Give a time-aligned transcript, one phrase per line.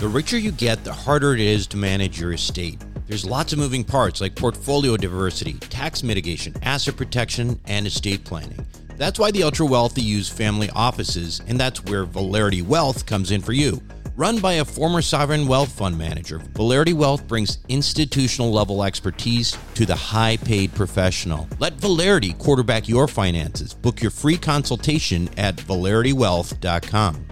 [0.00, 2.82] The richer you get, the harder it is to manage your estate.
[3.06, 8.64] There's lots of moving parts like portfolio diversity, tax mitigation, asset protection, and estate planning.
[8.96, 13.42] That's why the ultra wealthy use family offices, and that's where Valerity Wealth comes in
[13.42, 13.82] for you.
[14.16, 19.84] Run by a former sovereign wealth fund manager, Valerity Wealth brings institutional level expertise to
[19.84, 21.46] the high paid professional.
[21.58, 23.74] Let Valerity quarterback your finances.
[23.74, 27.26] Book your free consultation at valeritywealth.com.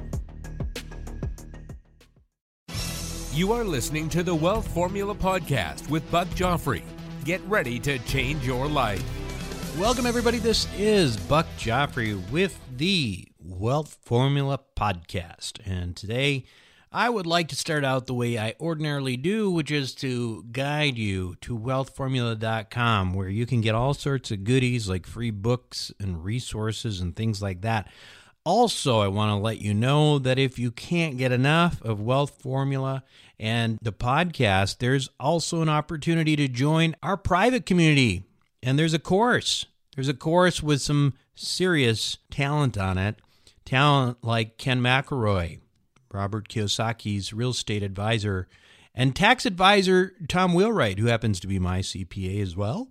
[3.39, 6.82] You are listening to the Wealth Formula Podcast with Buck Joffrey.
[7.22, 9.00] Get ready to change your life.
[9.79, 10.39] Welcome, everybody.
[10.39, 15.61] This is Buck Joffrey with the Wealth Formula Podcast.
[15.64, 16.46] And today,
[16.90, 20.98] I would like to start out the way I ordinarily do, which is to guide
[20.98, 26.25] you to wealthformula.com, where you can get all sorts of goodies like free books and
[26.25, 27.86] resources and things like that.
[28.45, 32.41] Also, I want to let you know that if you can't get enough of Wealth
[32.41, 33.05] Formula
[33.41, 38.25] and the podcast, there's also an opportunity to join our private community.
[38.62, 39.67] And there's a course.
[39.95, 43.17] There's a course with some serious talent on it.
[43.64, 45.61] Talent like Ken McElroy,
[46.12, 48.48] Robert Kiyosaki's real estate advisor,
[48.95, 52.91] and tax advisor Tom Wheelwright, who happens to be my CPA as well.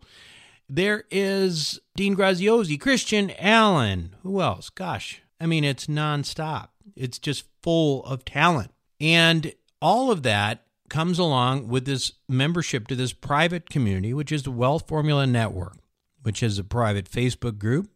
[0.70, 4.16] There is Dean Graziosi, Christian Allen.
[4.24, 4.70] Who else?
[4.70, 6.70] Gosh, I mean, it's nonstop.
[6.96, 8.72] It's just full of talent.
[9.00, 14.44] And all of that comes along with this membership to this private community, which is
[14.44, 15.78] the Wealth Formula Network,
[16.22, 17.90] which is a private Facebook group.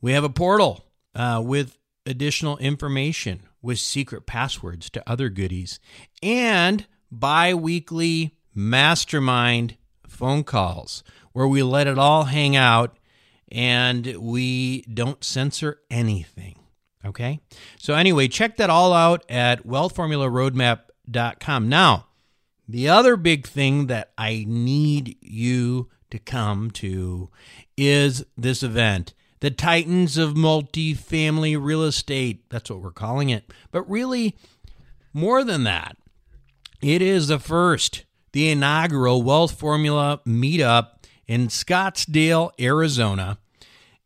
[0.00, 5.78] We have a portal uh, with additional information, with secret passwords to other goodies,
[6.22, 12.98] and bi weekly mastermind phone calls where we let it all hang out
[13.50, 16.58] and we don't censor anything.
[17.04, 17.40] Okay.
[17.78, 19.66] So, anyway, check that all out at
[21.10, 21.68] wealthformularoadmap.com.
[21.68, 22.06] Now,
[22.68, 27.30] the other big thing that I need you to come to
[27.76, 32.48] is this event, the Titans of Multifamily Real Estate.
[32.50, 33.52] That's what we're calling it.
[33.70, 34.36] But really,
[35.12, 35.96] more than that,
[36.80, 40.90] it is the first, the inaugural Wealth Formula meetup
[41.26, 43.38] in Scottsdale, Arizona.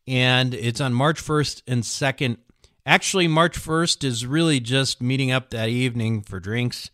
[0.08, 2.38] And it's on March 1st and 2nd
[2.86, 6.90] Actually, March 1st is really just meeting up that evening for drinks.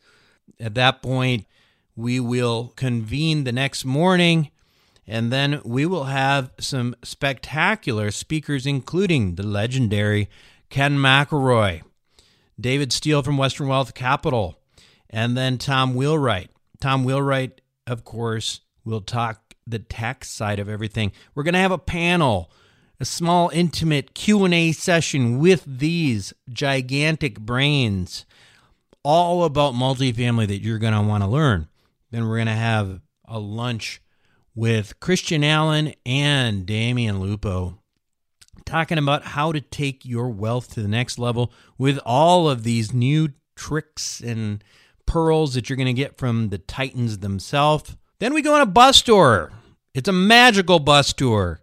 [0.59, 1.45] At that point,
[1.95, 4.51] we will convene the next morning
[5.07, 10.29] and then we will have some spectacular speakers, including the legendary
[10.71, 11.83] Ken McElroy,
[12.59, 14.59] David Steele from Western Wealth Capital,
[15.11, 16.49] and then Tom Wheelwright.
[16.81, 21.13] Tom Wheelwright, of course, will talk the tax side of everything.
[21.35, 22.51] We're going to have a panel
[23.03, 28.25] a small intimate Q&A session with these gigantic brains
[29.03, 31.67] all about multifamily that you're going to want to learn.
[32.13, 34.01] Then we're going to have a lunch
[34.55, 37.81] with Christian Allen and Damion Lupo
[38.65, 42.95] talking about how to take your wealth to the next level with all of these
[42.95, 44.63] new tricks and
[45.07, 47.97] pearls that you're going to get from the Titans themselves.
[48.21, 49.51] Then we go on a bus tour.
[49.93, 51.62] It's a magical bus tour.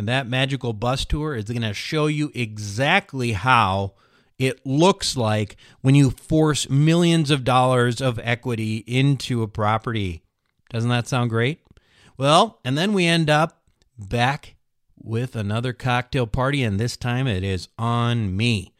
[0.00, 3.92] And that magical bus tour is going to show you exactly how
[4.38, 10.22] it looks like when you force millions of dollars of equity into a property.
[10.70, 11.60] Doesn't that sound great?
[12.16, 13.60] Well, and then we end up
[13.98, 14.54] back
[14.98, 18.72] with another cocktail party, and this time it is on me.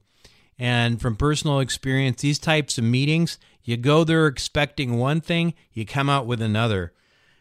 [0.60, 5.86] And from personal experience, these types of meetings, you go there expecting one thing, you
[5.86, 6.94] come out with another.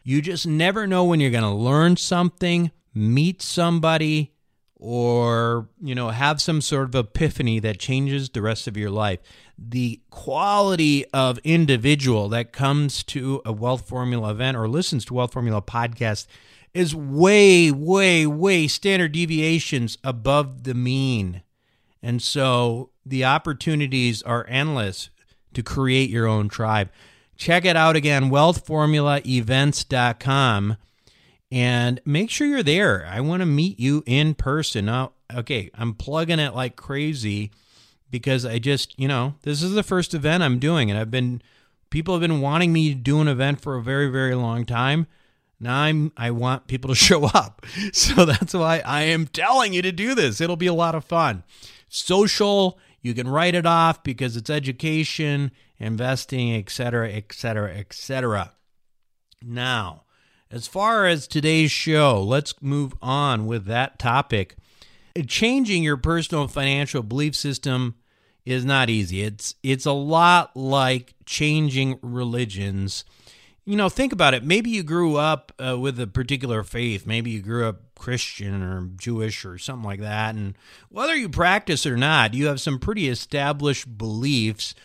[0.03, 4.33] You just never know when you're going to learn something, meet somebody,
[4.85, 9.19] or, you know, have some sort of epiphany that changes the rest of your life
[9.57, 15.33] the quality of individual that comes to a Wealth Formula event or listens to Wealth
[15.33, 16.25] Formula podcast
[16.73, 21.43] is way, way, way standard deviations above the mean.
[22.01, 25.11] And so the opportunities are endless
[25.53, 26.89] to create your own tribe.
[27.37, 30.77] Check it out again, wealthformulaevents.com,
[31.53, 33.05] and make sure you're there.
[33.05, 34.85] I want to meet you in person.
[34.85, 37.51] Now, okay, I'm plugging it like crazy
[38.09, 41.43] because I just, you know, this is the first event I'm doing, and I've been,
[41.91, 45.05] people have been wanting me to do an event for a very, very long time.
[45.59, 47.63] Now I'm I want people to show up.
[47.93, 50.41] So that's why I am telling you to do this.
[50.41, 51.43] It'll be a lot of fun.
[51.87, 58.53] Social, you can write it off because it's education, investing, etc., etc., etc.
[59.39, 60.03] Now,
[60.53, 64.55] as far as today's show, let's move on with that topic.
[65.25, 67.95] Changing your personal financial belief system
[68.45, 69.23] is not easy.
[69.23, 73.03] It's it's a lot like changing religions.
[73.65, 74.43] You know, think about it.
[74.43, 77.07] Maybe you grew up uh, with a particular faith.
[77.07, 80.35] Maybe you grew up Christian or Jewish or something like that.
[80.35, 80.55] And
[80.89, 84.75] whether you practice or not, you have some pretty established beliefs.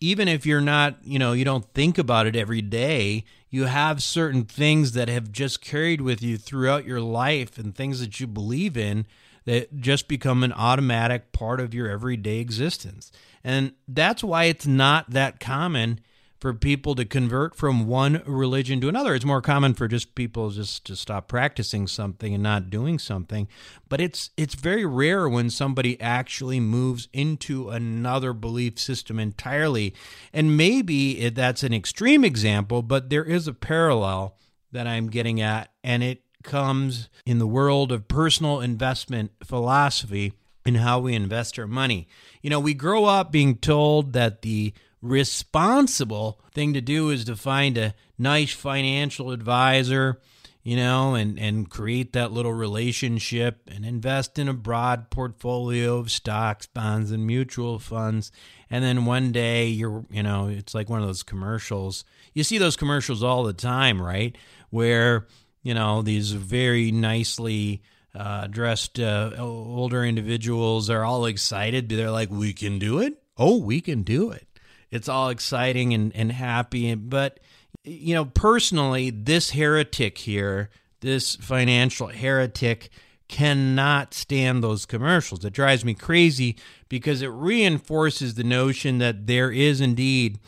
[0.00, 4.02] Even if you're not, you know, you don't think about it every day, you have
[4.02, 8.26] certain things that have just carried with you throughout your life and things that you
[8.26, 9.06] believe in
[9.44, 13.10] that just become an automatic part of your everyday existence.
[13.42, 16.00] And that's why it's not that common
[16.40, 19.14] for people to convert from one religion to another.
[19.14, 23.46] It's more common for just people just to stop practicing something and not doing something.
[23.88, 29.94] But it's it's very rare when somebody actually moves into another belief system entirely.
[30.32, 34.36] And maybe that's an extreme example, but there is a parallel
[34.72, 40.32] that I'm getting at, and it comes in the world of personal investment philosophy
[40.64, 42.08] and how we invest our money.
[42.40, 44.72] You know, we grow up being told that the
[45.02, 50.20] responsible thing to do is to find a nice financial advisor,
[50.62, 56.10] you know, and, and create that little relationship and invest in a broad portfolio of
[56.10, 58.30] stocks, bonds, and mutual funds.
[58.68, 62.04] And then one day you're, you know, it's like one of those commercials.
[62.34, 64.36] You see those commercials all the time, right?
[64.68, 65.26] Where
[65.62, 67.82] you know, these very nicely
[68.14, 71.88] uh, dressed uh, older individuals are all excited.
[71.88, 73.22] They're like, we can do it.
[73.36, 74.46] Oh, we can do it.
[74.90, 76.94] It's all exciting and, and happy.
[76.94, 77.40] But,
[77.84, 80.70] you know, personally, this heretic here,
[81.00, 82.90] this financial heretic,
[83.28, 85.44] cannot stand those commercials.
[85.44, 86.56] It drives me crazy
[86.88, 90.40] because it reinforces the notion that there is indeed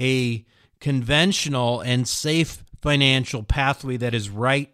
[0.00, 0.44] a
[0.80, 4.70] conventional and safe financial pathway that is right,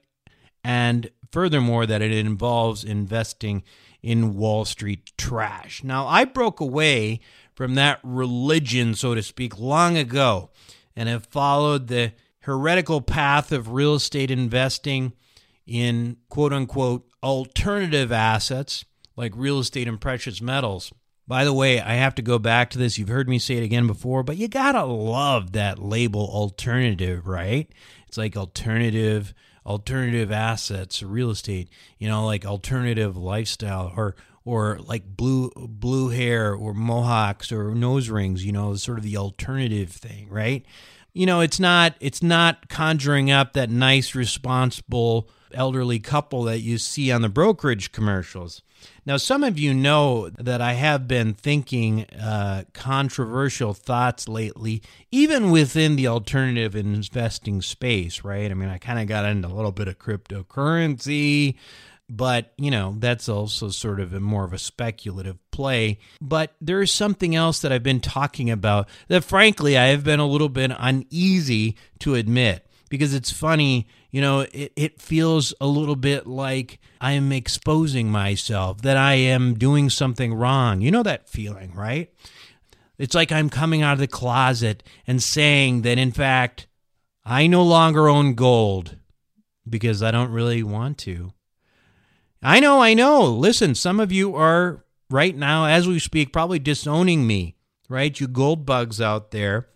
[0.63, 3.63] and furthermore, that it involves investing
[4.03, 5.85] in Wall Street trash.
[5.85, 7.21] Now, I broke away
[7.61, 10.49] from that religion, so to speak, long ago
[10.97, 15.13] and have followed the heretical path of real estate investing
[15.67, 20.91] in quote unquote alternative assets like real estate and precious metals.
[21.29, 22.97] By the way, I have to go back to this.
[22.97, 27.27] You've heard me say it again before, but you got to love that label alternative,
[27.27, 27.71] right?
[28.09, 29.35] It's like alternative
[29.67, 31.69] alternative assets, real estate,
[31.99, 34.17] you know, like alternative lifestyle or
[34.51, 39.17] or like blue blue hair or mohawks or nose rings, you know, sort of the
[39.17, 40.67] alternative thing, right?
[41.13, 46.79] You know, it's not it's not conjuring up that nice responsible elderly couple that you
[46.79, 48.63] see on the brokerage commercials.
[49.07, 55.51] Now, some of you know that I have been thinking uh, controversial thoughts lately, even
[55.51, 58.51] within the alternative investing space, right?
[58.51, 61.57] I mean, I kind of got into a little bit of cryptocurrency,
[62.11, 65.99] but, you know, that's also sort of a more of a speculative play.
[66.21, 70.21] But there is something else that I've been talking about that, frankly, I have been
[70.21, 75.67] a little bit uneasy to admit because it's funny, you know, it, it feels a
[75.67, 80.81] little bit like I am exposing myself, that I am doing something wrong.
[80.81, 82.13] You know that feeling, right?
[82.99, 86.67] It's like I'm coming out of the closet and saying that, in fact,
[87.25, 88.97] I no longer own gold
[89.69, 91.33] because I don't really want to.
[92.43, 93.25] I know, I know.
[93.25, 97.57] Listen, some of you are right now, as we speak, probably disowning me,
[97.89, 98.19] right?
[98.19, 99.69] You gold bugs out there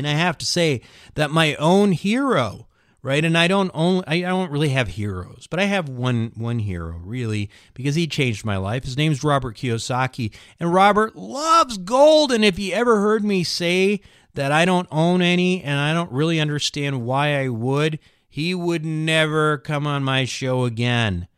[0.00, 0.80] and I have to say
[1.14, 2.68] that my own hero,
[3.02, 3.22] right?
[3.24, 6.98] And I don't only I don't really have heroes, but I have one one hero
[7.04, 8.84] really because he changed my life.
[8.84, 12.32] His name's Robert Kiyosaki, and Robert loves gold.
[12.32, 14.00] And if he ever heard me say
[14.34, 18.84] that I don't own any and I don't really understand why I would, he would
[18.84, 21.28] never come on my show again,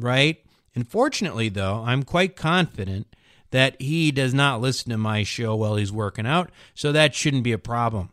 [0.00, 0.44] right?
[0.74, 3.06] Unfortunately, though, I'm quite confident
[3.50, 7.44] that he does not listen to my show while he's working out, so that shouldn't
[7.44, 8.10] be a problem.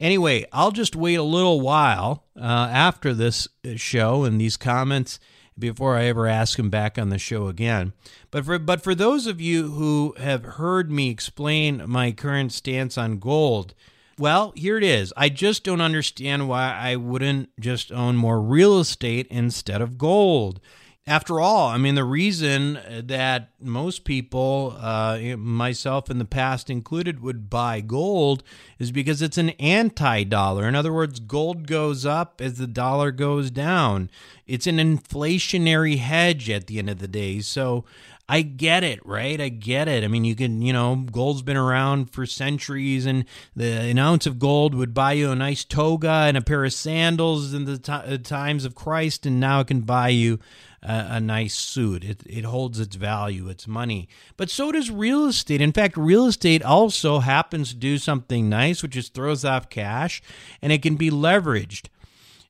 [0.00, 5.18] Anyway, I'll just wait a little while uh, after this show and these comments
[5.58, 7.92] before I ever ask him back on the show again.
[8.30, 12.96] But for but for those of you who have heard me explain my current stance
[12.96, 13.74] on gold,
[14.18, 15.12] well, here it is.
[15.16, 20.60] I just don't understand why I wouldn't just own more real estate instead of gold.
[21.08, 27.20] After all, I mean, the reason that most people, uh, myself in the past included,
[27.20, 28.42] would buy gold
[28.78, 30.68] is because it's an anti dollar.
[30.68, 34.10] In other words, gold goes up as the dollar goes down.
[34.46, 37.40] It's an inflationary hedge at the end of the day.
[37.40, 37.84] So
[38.28, 39.40] I get it, right?
[39.40, 40.04] I get it.
[40.04, 43.24] I mean, you can, you know, gold's been around for centuries, and
[43.56, 46.74] the an ounce of gold would buy you a nice toga and a pair of
[46.74, 50.38] sandals in the t- times of Christ, and now it can buy you
[50.82, 52.04] a, a nice suit.
[52.04, 54.08] It, it holds its value, its money.
[54.36, 55.60] But so does real estate.
[55.60, 60.22] In fact, real estate also happens to do something nice, which is throws off cash,
[60.62, 61.86] and it can be leveraged.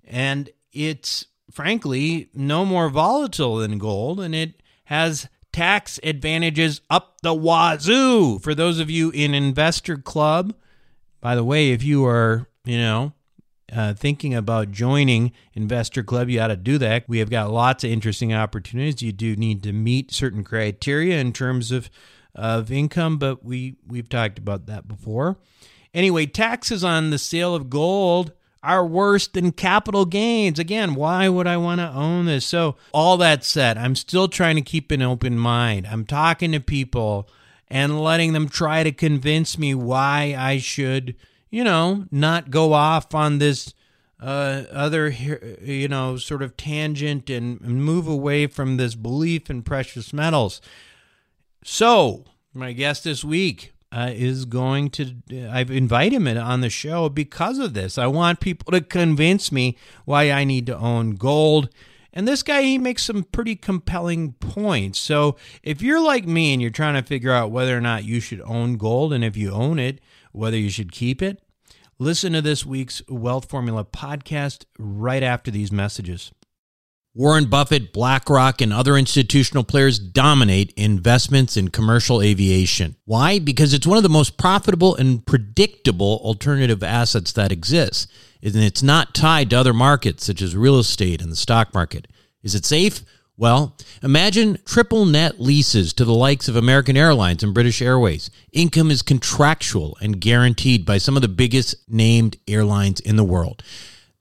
[0.04, 7.34] And it's frankly no more volatile than gold, and it has tax advantages up the
[7.34, 8.38] wazoo.
[8.38, 10.54] For those of you in Investor Club,
[11.20, 13.12] by the way, if you are, you know,
[13.72, 17.08] uh, thinking about joining Investor Club, you ought to do that.
[17.08, 19.02] We have got lots of interesting opportunities.
[19.02, 21.90] You do need to meet certain criteria in terms of
[22.34, 25.38] of income, but we we've talked about that before.
[25.92, 28.32] Anyway, taxes on the sale of gold
[28.62, 30.58] are worse than capital gains.
[30.58, 32.44] Again, why would I want to own this?
[32.44, 35.86] So, all that said, I'm still trying to keep an open mind.
[35.86, 37.28] I'm talking to people
[37.68, 41.14] and letting them try to convince me why I should,
[41.50, 43.74] you know, not go off on this
[44.20, 50.12] uh, other, you know, sort of tangent and move away from this belief in precious
[50.12, 50.60] metals.
[51.62, 55.14] So, my guest this week, uh, is going to.
[55.50, 57.96] I've invited him on the show because of this.
[57.96, 61.70] I want people to convince me why I need to own gold.
[62.12, 64.98] And this guy, he makes some pretty compelling points.
[64.98, 68.18] So if you're like me and you're trying to figure out whether or not you
[68.18, 70.00] should own gold, and if you own it,
[70.38, 71.42] whether you should keep it,
[71.98, 76.30] listen to this week's Wealth Formula podcast right after these messages.
[77.12, 82.94] Warren Buffett, BlackRock, and other institutional players dominate investments in commercial aviation.
[83.06, 83.40] Why?
[83.40, 88.06] Because it's one of the most profitable and predictable alternative assets that exists.
[88.40, 92.06] And it's not tied to other markets such as real estate and the stock market.
[92.44, 93.04] Is it safe?
[93.38, 98.32] Well, imagine triple net leases to the likes of American Airlines and British Airways.
[98.52, 103.62] Income is contractual and guaranteed by some of the biggest named airlines in the world.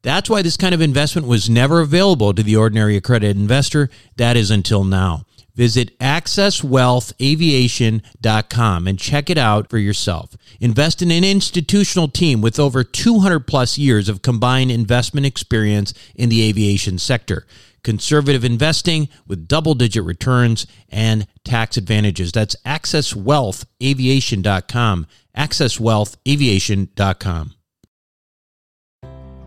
[0.04, 3.90] That's why this kind of investment was never available to the ordinary accredited investor.
[4.18, 5.24] That is until now.
[5.56, 10.38] Visit accesswealthaviation.com and check it out for yourself.
[10.60, 16.30] Invest in an institutional team with over 200 plus years of combined investment experience in
[16.30, 17.48] the aviation sector.
[17.88, 22.34] Conservative investing with double digit returns and tax advantages.
[22.34, 25.08] That's accesswealthaviation.com.
[25.38, 27.54] Accesswealthaviation.com.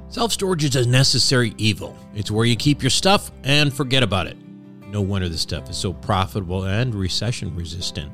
[0.09, 1.95] Self storage is a necessary evil.
[2.15, 4.39] It's where you keep your stuff and forget about it.
[4.87, 8.11] No wonder this stuff is so profitable and recession resistant.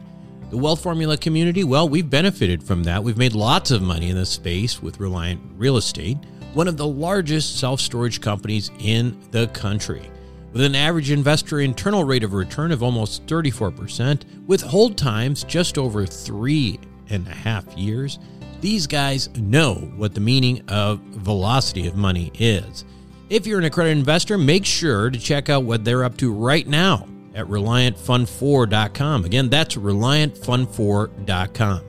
[0.50, 3.04] The Wealth Formula community, well, we've benefited from that.
[3.04, 6.16] We've made lots of money in this space with Reliant Real Estate,
[6.52, 10.10] one of the largest self storage companies in the country.
[10.56, 15.76] With an average investor internal rate of return of almost 34%, with hold times just
[15.76, 18.18] over three and a half years,
[18.62, 22.86] these guys know what the meaning of velocity of money is.
[23.28, 26.66] If you're an accredited investor, make sure to check out what they're up to right
[26.66, 29.26] now at ReliantFund4.com.
[29.26, 31.80] Again, that's ReliantFund4.com.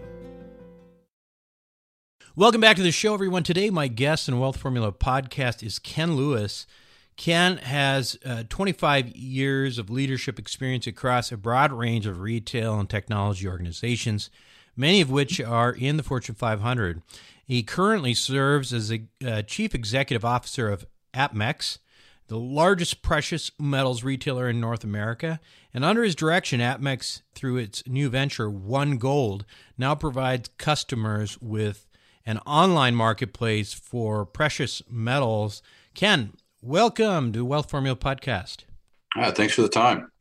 [2.36, 3.44] Welcome back to the show, everyone.
[3.44, 6.68] Today, my guest in Wealth Formula podcast is Ken Lewis.
[7.18, 12.90] Ken has uh, 25 years of leadership experience across a broad range of retail and
[12.90, 14.30] technology organizations
[14.78, 17.02] many of which are in the Fortune 500.
[17.44, 21.80] He currently serves as a uh, chief executive officer of APMEX,
[22.28, 25.40] the largest precious metals retailer in North America.
[25.74, 29.46] And under his direction, APMEX, through its new venture, One Gold,
[29.78, 31.88] now provides customers with
[32.26, 35.62] an online marketplace for precious metals.
[35.96, 36.34] Ken,
[36.68, 38.66] welcome to Wealth Formula Podcast.
[39.16, 40.12] Uh, thanks for the time.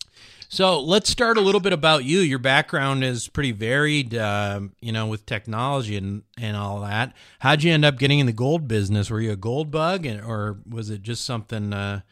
[0.48, 2.20] So let's start a little bit about you.
[2.20, 7.14] Your background is pretty varied, uh, you know, with technology and, and all that.
[7.40, 9.10] How'd you end up getting in the gold business?
[9.10, 12.02] Were you a gold bug, and, or was it just something uh,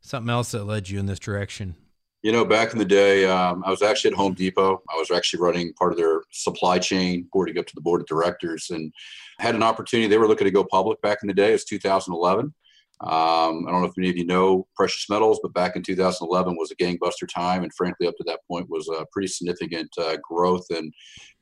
[0.00, 1.74] something else that led you in this direction?
[2.22, 4.80] You know, back in the day, um, I was actually at Home Depot.
[4.88, 8.06] I was actually running part of their supply chain, boarding up to the board of
[8.06, 8.92] directors, and
[9.40, 10.06] had an opportunity.
[10.06, 11.48] They were looking to go public back in the day.
[11.48, 12.54] It was 2011
[13.02, 16.54] um, I don't know if any of you know precious metals, but back in 2011
[16.56, 20.18] was a gangbuster time, and frankly, up to that point was a pretty significant uh,
[20.22, 20.92] growth in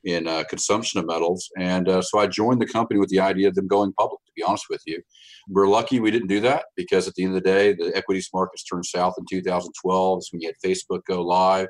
[0.05, 1.49] in uh, consumption of metals.
[1.57, 4.31] And uh, so I joined the company with the idea of them going public to
[4.35, 5.01] be honest with you.
[5.49, 8.29] We're lucky we didn't do that because at the end of the day, the equities
[8.33, 10.17] markets turned south in 2012.
[10.17, 11.67] It's when you had Facebook go live.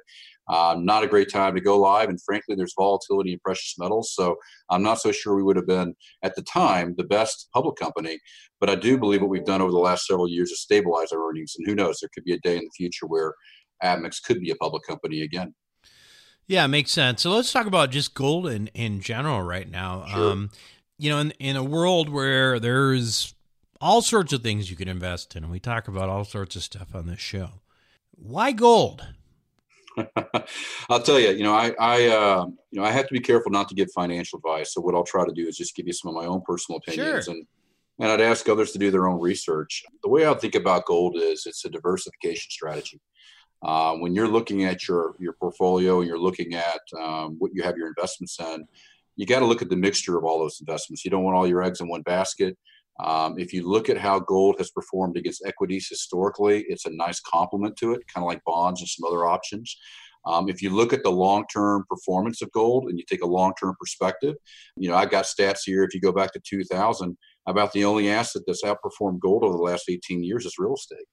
[0.49, 2.09] Uh, not a great time to go live.
[2.09, 4.13] And frankly, there's volatility in precious metals.
[4.15, 4.35] So
[4.69, 8.19] I'm not so sure we would have been, at the time, the best public company.
[8.59, 11.29] But I do believe what we've done over the last several years is stabilize our
[11.29, 11.55] earnings.
[11.57, 13.33] And who knows, there could be a day in the future where
[13.83, 15.53] APMEX could be a public company again.
[16.47, 17.21] Yeah, makes sense.
[17.21, 20.05] So let's talk about just gold in, in general right now.
[20.07, 20.31] Sure.
[20.31, 20.49] Um,
[20.97, 23.35] you know, in, in a world where there's
[23.79, 26.63] all sorts of things you can invest in, and we talk about all sorts of
[26.63, 27.61] stuff on this show.
[28.15, 29.07] Why gold?
[30.89, 33.51] I'll tell you, you know, I, I, uh, you know, I have to be careful
[33.51, 34.73] not to give financial advice.
[34.73, 36.79] So what I'll try to do is just give you some of my own personal
[36.79, 37.33] opinions, sure.
[37.33, 37.45] and
[37.99, 39.83] and I'd ask others to do their own research.
[40.03, 43.01] The way I think about gold is it's a diversification strategy.
[43.61, 47.61] Uh, when you're looking at your your portfolio and you're looking at um, what you
[47.63, 48.65] have your investments in,
[49.17, 51.03] you got to look at the mixture of all those investments.
[51.03, 52.57] You don't want all your eggs in one basket.
[53.03, 57.19] Um, if you look at how gold has performed against equities historically, it's a nice
[57.21, 59.77] complement to it, kind of like bonds and some other options.
[60.25, 63.75] Um, if you look at the long-term performance of gold and you take a long-term
[63.79, 64.35] perspective,
[64.75, 65.83] you know I got stats here.
[65.83, 69.63] If you go back to 2000, about the only asset that's outperformed gold over the
[69.63, 71.05] last 18 years is real estate.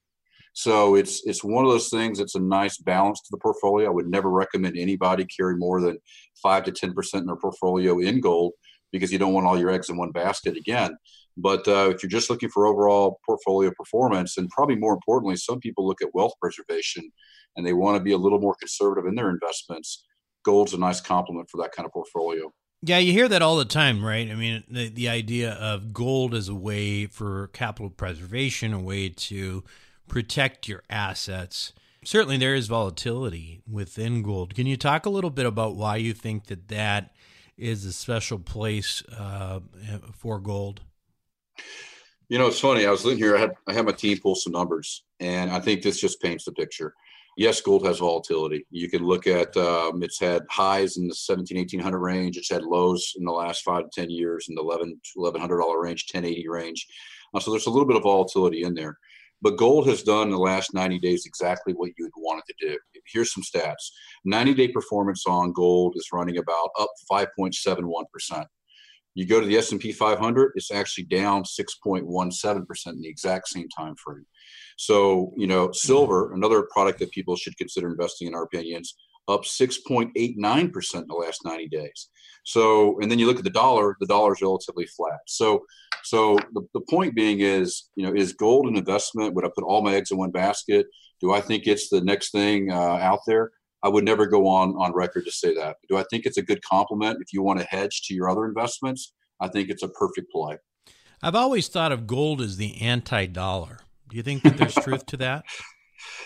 [0.53, 2.19] So it's it's one of those things.
[2.19, 3.87] It's a nice balance to the portfolio.
[3.87, 5.99] I would never recommend anybody carry more than
[6.41, 8.53] five to 10 percent in their portfolio in gold
[8.91, 10.97] because you don't want all your eggs in one basket again.
[11.37, 15.59] But uh, if you're just looking for overall portfolio performance, and probably more importantly, some
[15.59, 17.11] people look at wealth preservation
[17.55, 20.03] and they want to be a little more conservative in their investments.
[20.43, 22.51] Gold's a nice complement for that kind of portfolio.
[22.81, 24.29] Yeah, you hear that all the time, right?
[24.29, 29.09] I mean, the, the idea of gold as a way for capital preservation, a way
[29.09, 29.63] to
[30.07, 31.73] protect your assets.
[32.03, 34.55] Certainly, there is volatility within gold.
[34.55, 37.15] Can you talk a little bit about why you think that that
[37.57, 39.59] is a special place uh,
[40.13, 40.81] for gold?
[42.29, 42.85] You know, it's funny.
[42.85, 43.37] I was looking here.
[43.37, 46.43] I had I had my team pull some numbers, and I think this just paints
[46.43, 46.93] the picture.
[47.37, 48.65] Yes, gold has volatility.
[48.71, 52.35] You can look at um, it's had highs in the 17, 1800 range.
[52.35, 56.05] It's had lows in the last five to 10 years in the 11, $1,100 range,
[56.11, 56.87] 1080 range.
[57.35, 58.97] Uh, so there's a little bit of volatility in there.
[59.41, 62.55] But gold has done in the last 90 days exactly what you would want it
[62.57, 62.77] to do.
[63.05, 63.91] Here's some stats
[64.25, 68.45] 90 day performance on gold is running about up 5.71%.
[69.17, 73.95] You go to the S&P 500, it's actually down 6.17% in the exact same time
[73.95, 74.27] frame.
[74.77, 78.95] So, you know, silver, another product that people should consider investing in our opinions,
[79.27, 82.09] up 6.89% in the last 90 days.
[82.45, 85.17] So, and then you look at the dollar, the dollar is relatively flat.
[85.25, 85.65] So,
[86.03, 89.33] so the, the point being is, you know, is gold an investment?
[89.33, 90.85] Would I put all my eggs in one basket?
[91.21, 93.49] Do I think it's the next thing uh, out there?
[93.83, 95.77] I would never go on on record to say that.
[95.87, 98.45] Do I think it's a good compliment if you want to hedge to your other
[98.45, 99.13] investments?
[99.39, 100.57] I think it's a perfect play.
[101.21, 103.79] I've always thought of gold as the anti-dollar.
[104.09, 105.45] Do you think that there's truth to that?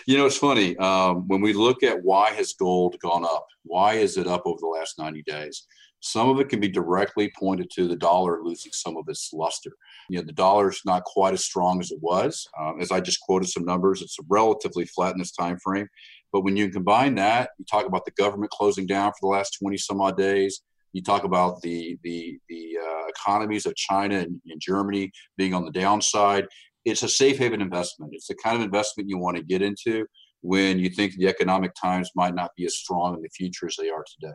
[0.06, 3.46] You know, it's funny um, when we look at why has gold gone up.
[3.64, 5.66] Why is it up over the last 90 days?
[6.00, 9.70] Some of it can be directly pointed to the dollar losing some of its luster.
[10.10, 12.44] You know, the dollar is not quite as strong as it was.
[12.60, 15.86] Um, as I just quoted some numbers, it's relatively flat in this time frame.
[16.32, 19.58] But when you combine that, you talk about the government closing down for the last
[19.60, 20.62] 20 some odd days.
[20.92, 25.64] You talk about the the the uh, economies of China and, and Germany being on
[25.64, 26.46] the downside.
[26.84, 28.12] It's a safe haven investment.
[28.14, 30.06] It's the kind of investment you want to get into
[30.42, 33.76] when you think the economic times might not be as strong in the future as
[33.78, 34.34] they are today.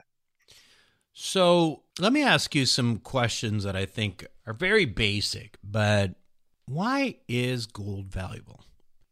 [1.13, 6.15] So let me ask you some questions that I think are very basic, but
[6.65, 8.63] why is gold valuable?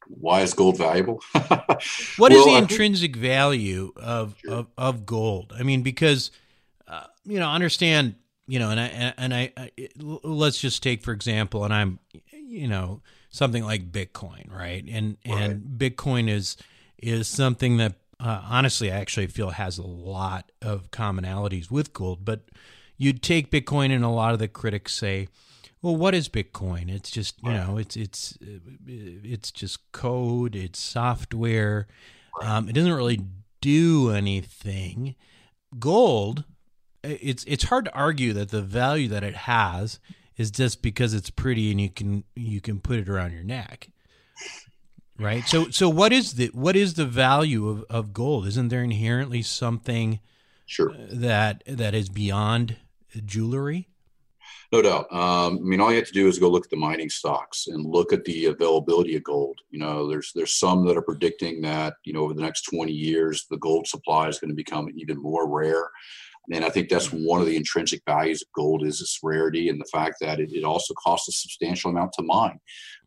[0.07, 1.21] Why is gold valuable?
[1.33, 4.53] what is well, the intrinsic value of, sure.
[4.53, 5.53] of, of gold?
[5.57, 6.31] I mean, because
[6.87, 8.15] uh, you know, understand,
[8.47, 11.99] you know, and I and I, I let's just take for example, and I'm,
[12.31, 14.83] you know, something like Bitcoin, right?
[14.89, 15.41] And right.
[15.41, 16.57] and Bitcoin is
[16.97, 22.23] is something that uh, honestly I actually feel has a lot of commonalities with gold,
[22.23, 22.41] but
[22.97, 25.27] you'd take Bitcoin, and a lot of the critics say
[25.85, 26.89] well, what is Bitcoin?
[26.89, 28.39] It's just you know, it's it's
[28.87, 31.85] it's just code, it's software.
[32.41, 33.21] Um, it doesn't really
[33.61, 35.13] do anything.
[35.77, 36.43] Gold,
[37.03, 39.99] it's it's hard to argue that the value that it has
[40.37, 43.89] is just because it's pretty and you can you can put it around your neck.
[45.19, 45.43] Right?
[45.43, 48.47] So so what is the what is the value of, of gold?
[48.47, 50.19] Isn't there inherently something
[50.65, 50.95] sure.
[51.11, 52.77] that that is beyond
[53.23, 53.87] jewelry
[54.75, 55.13] no doubt.
[55.13, 57.67] Um, I mean, all you have to do is go look at the mining stocks
[57.67, 59.59] and look at the availability of gold.
[59.69, 62.91] You know, there's there's some that are predicting that you know over the next 20
[62.91, 65.89] years the gold supply is going to become even more rare.
[66.53, 69.79] And I think that's one of the intrinsic values of gold is its rarity and
[69.79, 72.59] the fact that it, it also costs a substantial amount to mine.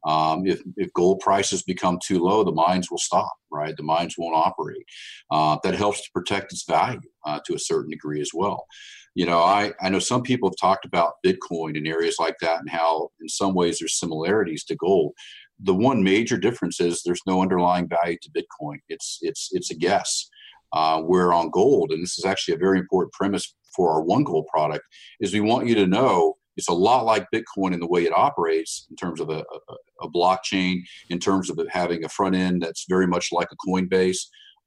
[0.06, 3.76] Um, if, if gold prices become too low, the mines will stop, right?
[3.76, 4.84] The mines won't operate.
[5.30, 8.66] Uh, that helps to protect its value uh, to a certain degree as well.
[9.14, 12.60] You know, I, I know some people have talked about Bitcoin in areas like that
[12.60, 15.12] and how, in some ways, there's similarities to gold.
[15.60, 18.76] The one major difference is there's no underlying value to Bitcoin.
[18.88, 20.28] It's it's it's a guess.
[20.72, 24.22] Uh, where on gold, and this is actually a very important premise for our one
[24.22, 24.84] gold product,
[25.20, 28.12] is we want you to know it's a lot like Bitcoin in the way it
[28.14, 32.60] operates in terms of a, a, a blockchain, in terms of having a front end
[32.60, 34.18] that's very much like a Coinbase.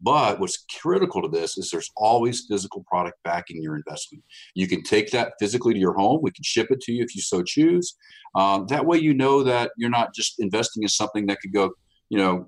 [0.01, 4.23] But what's critical to this is there's always physical product backing your investment.
[4.55, 6.21] You can take that physically to your home.
[6.23, 7.95] We can ship it to you if you so choose.
[8.33, 11.71] Um, that way, you know that you're not just investing in something that could go,
[12.09, 12.47] you know,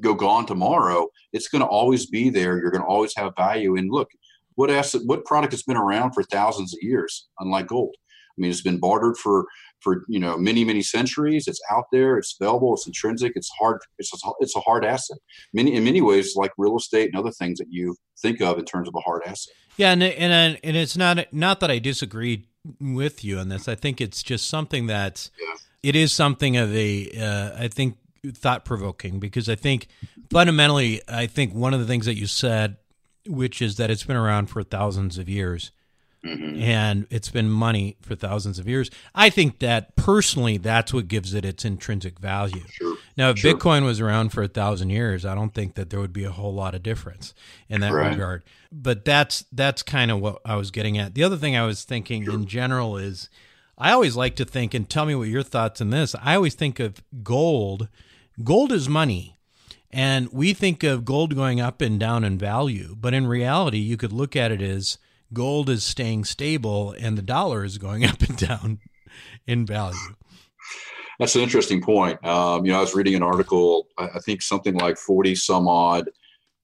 [0.00, 1.08] go gone tomorrow.
[1.32, 2.58] It's going to always be there.
[2.58, 3.76] You're going to always have value.
[3.76, 4.08] And look,
[4.54, 7.94] what asset, what product has been around for thousands of years, unlike gold?
[7.98, 9.46] I mean, it's been bartered for
[9.80, 11.48] for you know many many centuries.
[11.48, 12.18] It's out there.
[12.18, 12.74] It's available.
[12.74, 13.32] It's intrinsic.
[13.34, 13.80] It's hard.
[13.98, 15.18] It's a, it's a hard asset.
[15.52, 18.64] Many in many ways, like real estate and other things that you think of in
[18.64, 19.54] terms of a hard asset.
[19.76, 22.46] Yeah, and and and it's not not that I disagree
[22.80, 23.68] with you on this.
[23.68, 25.54] I think it's just something that yeah.
[25.82, 27.96] it is something of a uh, I think
[28.34, 29.88] thought provoking because I think
[30.30, 32.76] fundamentally I think one of the things that you said,
[33.26, 35.72] which is that it's been around for thousands of years
[36.24, 36.60] Mm-hmm.
[36.60, 38.90] And it's been money for thousands of years.
[39.14, 42.62] I think that personally, that's what gives it its intrinsic value.
[42.68, 42.96] Sure.
[43.16, 43.54] Now, if sure.
[43.54, 46.30] Bitcoin was around for a thousand years, I don't think that there would be a
[46.30, 47.32] whole lot of difference
[47.68, 48.10] in that right.
[48.10, 48.44] regard.
[48.70, 51.14] But that's that's kind of what I was getting at.
[51.14, 52.34] The other thing I was thinking sure.
[52.34, 53.30] in general is,
[53.78, 56.14] I always like to think, and tell me what your thoughts on this.
[56.22, 57.88] I always think of gold.
[58.44, 59.36] Gold is money.
[59.90, 63.96] And we think of gold going up and down in value, but in reality, you
[63.96, 64.98] could look at it as
[65.32, 68.78] gold is staying stable and the dollar is going up and down
[69.46, 70.14] in value.
[71.18, 72.24] That's an interesting point.
[72.24, 76.08] Um, you know, I was reading an article, I think something like 40 some odd.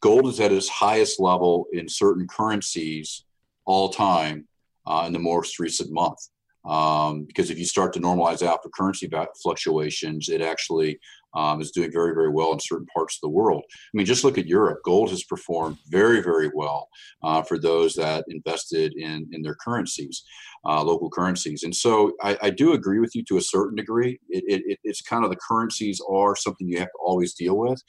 [0.00, 3.24] Gold is at its highest level in certain currencies
[3.64, 4.46] all time
[4.86, 6.18] uh, in the most recent month.
[6.64, 9.10] Um, because if you start to normalize out for currency
[9.42, 10.98] fluctuations, it actually
[11.36, 13.62] um, is doing very, very well in certain parts of the world.
[13.68, 14.80] I mean, just look at Europe.
[14.84, 16.88] Gold has performed very, very well
[17.22, 20.24] uh, for those that invested in, in their currencies,
[20.64, 21.62] uh, local currencies.
[21.62, 24.18] And so I, I, do agree with you to a certain degree.
[24.30, 27.82] It, it, it's kind of the currencies are something you have to always deal with.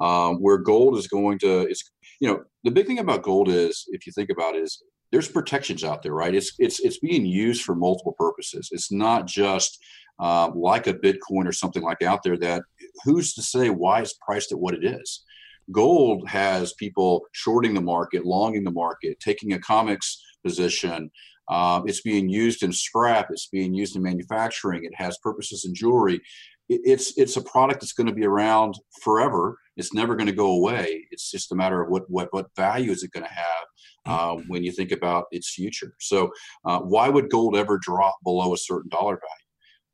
[0.00, 1.88] Um, where gold is going to, it's,
[2.20, 5.28] you know, the big thing about gold is, if you think about it, is there's
[5.28, 6.34] protections out there, right?
[6.34, 8.70] It's it's it's being used for multiple purposes.
[8.72, 9.78] It's not just
[10.18, 12.62] uh, like a Bitcoin or something like out there that
[13.04, 15.24] who's to say why it's priced at what it is?
[15.72, 21.10] Gold has people shorting the market, longing the market, taking a COMEX position.
[21.48, 23.28] Uh, it's being used in scrap.
[23.30, 24.84] It's being used in manufacturing.
[24.84, 26.20] It has purposes in jewelry.
[26.68, 29.58] It, it's it's a product that's going to be around forever.
[29.76, 31.06] It's never going to go away.
[31.10, 33.64] It's just a matter of what what what value is it going to have
[34.06, 35.94] uh, when you think about its future.
[36.00, 36.30] So,
[36.64, 39.43] uh, why would gold ever drop below a certain dollar value?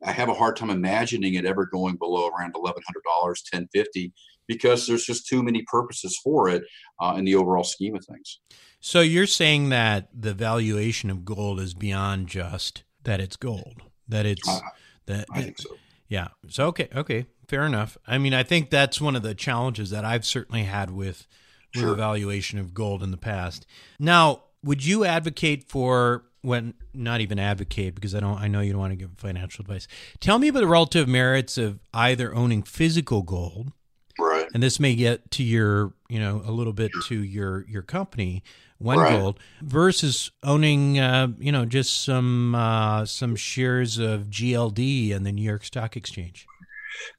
[0.04, 3.68] I have a hard time imagining it ever going below around eleven hundred dollars, ten
[3.72, 4.12] fifty,
[4.46, 6.62] because there's just too many purposes for it
[7.00, 8.40] uh, in the overall scheme of things.
[8.80, 14.24] So you're saying that the valuation of gold is beyond just that it's gold, that
[14.26, 14.60] it's uh,
[15.06, 15.26] that.
[15.32, 15.76] I think so.
[16.08, 16.28] Yeah.
[16.48, 17.98] So okay, okay, fair enough.
[18.06, 21.26] I mean, I think that's one of the challenges that I've certainly had with
[21.74, 21.92] with sure.
[21.92, 23.66] evaluation of gold in the past.
[23.98, 28.72] Now, would you advocate for when not even advocate because I don't I know you
[28.72, 29.86] don't want to give financial advice.
[30.20, 33.72] Tell me about the relative merits of either owning physical gold,
[34.18, 34.46] right?
[34.54, 38.42] And this may get to your you know a little bit to your your company
[38.78, 39.18] one right.
[39.18, 45.32] gold versus owning uh, you know just some uh, some shares of GLD and the
[45.32, 46.46] New York Stock Exchange.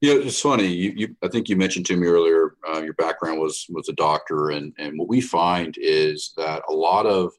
[0.01, 0.67] Yeah, it's funny.
[0.67, 2.55] You, you, I think you mentioned to me earlier.
[2.67, 6.73] Uh, your background was was a doctor, and and what we find is that a
[6.73, 7.31] lot of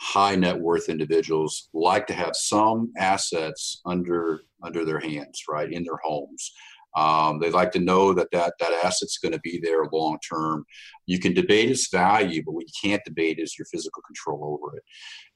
[0.00, 5.84] high net worth individuals like to have some assets under under their hands, right, in
[5.84, 6.52] their homes.
[6.96, 10.64] Um, they like to know that that, that asset's going to be there long term.
[11.06, 14.76] You can debate its value, but what you can't debate is your physical control over
[14.76, 14.82] it.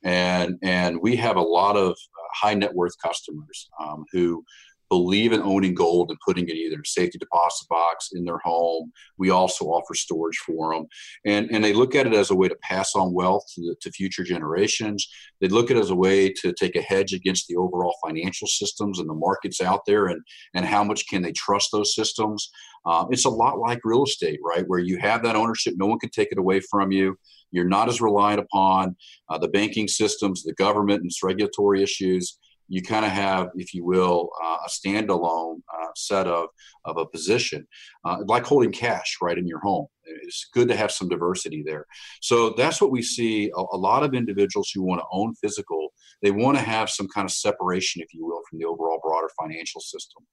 [0.03, 4.45] And and we have a lot of uh, high net worth customers um, who
[4.93, 8.37] believe in owning gold and putting it either in a safety deposit box in their
[8.45, 8.93] home.
[9.17, 10.85] We also offer storage for them.
[11.25, 13.77] And, and they look at it as a way to pass on wealth to, the,
[13.81, 15.09] to future generations.
[15.41, 18.47] They look at it as a way to take a hedge against the overall financial
[18.47, 20.21] systems and the markets out there and,
[20.55, 22.51] and how much can they trust those systems.
[22.85, 24.65] Um, it's a lot like real estate, right?
[24.67, 27.17] Where you have that ownership, no one can take it away from you.
[27.51, 28.97] You're not as reliant upon
[29.31, 32.37] uh, the banking systems, the government, and its regulatory issues
[32.73, 36.47] you kind of have, if you will, uh, a standalone uh, set of,
[36.87, 37.67] of a position,
[38.07, 39.87] uh, like holding cash right in your home.
[40.05, 41.85] It's good to have some diversity there.
[42.23, 43.53] So that's what we see.
[43.55, 47.09] A, a lot of individuals who want to own physical, they want to have some
[47.09, 50.25] kind of separation, if you will, from the overall broader financial system.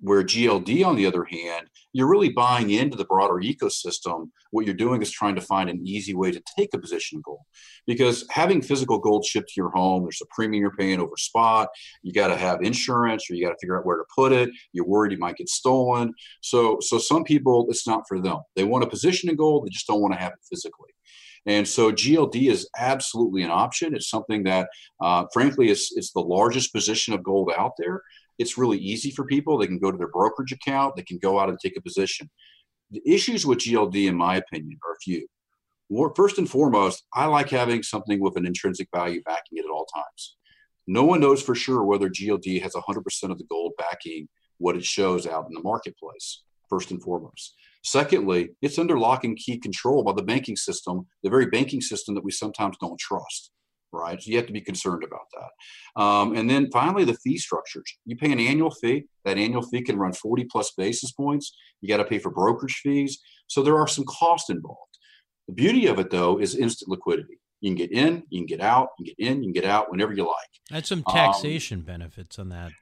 [0.00, 4.30] Where GLD, on the other hand, you're really buying into the broader ecosystem.
[4.50, 7.40] What you're doing is trying to find an easy way to take a position gold.
[7.86, 11.68] Because having physical gold shipped to your home, there's a premium you're paying over spot.
[12.02, 14.50] You got to have insurance, or you got to figure out where to put it.
[14.72, 16.12] You're worried it might get stolen.
[16.42, 18.40] So, so some people, it's not for them.
[18.54, 20.90] They want a position in gold, they just don't want to have it physically.
[21.46, 23.94] And so GLD is absolutely an option.
[23.94, 24.68] It's something that,
[25.00, 28.02] uh, frankly, is, is the largest position of gold out there
[28.38, 29.58] it's really easy for people.
[29.58, 32.30] They can go to their brokerage account, they can go out and take a position.
[32.90, 35.26] The issues with GLD, in my opinion, are a few.
[36.14, 39.86] First and foremost, I like having something with an intrinsic value backing it at all
[39.86, 40.36] times.
[40.86, 44.84] No one knows for sure whether GLD has 100% of the gold backing what it
[44.84, 47.54] shows out in the marketplace, first and foremost.
[47.84, 52.14] Secondly, it's under lock and key control by the banking system, the very banking system
[52.14, 53.50] that we sometimes don't trust
[53.96, 54.20] right?
[54.22, 56.00] So you have to be concerned about that.
[56.02, 57.96] Um, and then finally, the fee structures.
[58.04, 59.06] You pay an annual fee.
[59.24, 61.56] That annual fee can run 40 plus basis points.
[61.80, 63.18] You got to pay for brokerage fees.
[63.46, 64.80] So there are some costs involved.
[65.48, 67.38] The beauty of it, though, is instant liquidity.
[67.60, 69.64] You can get in, you can get out, you can get in, you can get
[69.64, 70.50] out whenever you like.
[70.70, 72.72] That's some taxation um, benefits on that.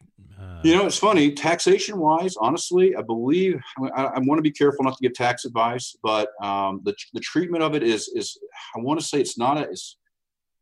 [0.41, 1.33] Uh, you know, it's funny.
[1.33, 3.61] Taxation wise, honestly, I believe
[3.95, 7.21] I, I, want to be careful not to give tax advice, but um, the, the
[7.21, 8.37] treatment of it is is
[8.77, 9.97] I want to say it's not a, it's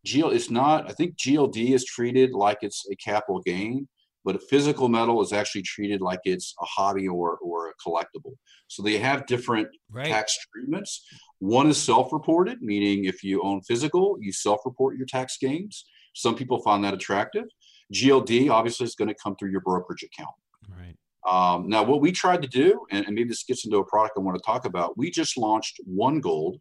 [0.06, 0.88] GL it's not.
[0.88, 3.88] I think GLD is treated like it's a capital gain,
[4.24, 8.34] but a physical metal is actually treated like it's a hobby or or a collectible.
[8.68, 10.06] So they have different right.
[10.06, 11.04] tax treatments.
[11.38, 15.84] One is self-reported, meaning if you own physical, you self-report your tax gains.
[16.14, 17.44] Some people find that attractive.
[17.92, 20.34] GLD obviously is going to come through your brokerage account.
[20.68, 20.96] Right.
[21.28, 24.14] Um, now, what we tried to do, and, and maybe this gets into a product
[24.16, 26.60] I want to talk about, we just launched One Gold,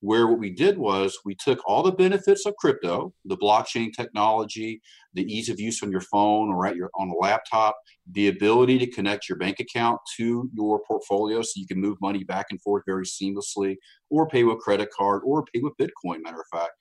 [0.00, 4.80] where what we did was we took all the benefits of crypto, the blockchain technology,
[5.12, 7.76] the ease of use on your phone or at your on a laptop,
[8.12, 12.24] the ability to connect your bank account to your portfolio so you can move money
[12.24, 13.76] back and forth very seamlessly,
[14.08, 16.72] or pay with credit card, or pay with Bitcoin, matter of fact.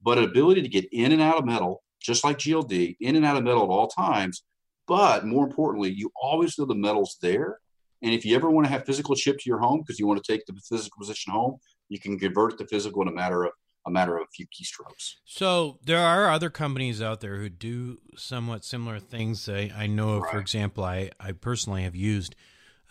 [0.00, 3.24] But an ability to get in and out of metal, just like GLD, in and
[3.24, 4.44] out of metal at all times.
[4.88, 7.58] But more importantly, you always know the metal's there.
[8.02, 10.22] And if you ever want to have physical chip to your home because you want
[10.22, 11.58] to take the physical position home,
[11.92, 13.52] you can convert the physical in a matter of
[13.84, 15.14] a matter of a few keystrokes.
[15.24, 19.48] So there are other companies out there who do somewhat similar things.
[19.48, 20.30] I, I know, right.
[20.30, 22.36] for example, I, I personally have used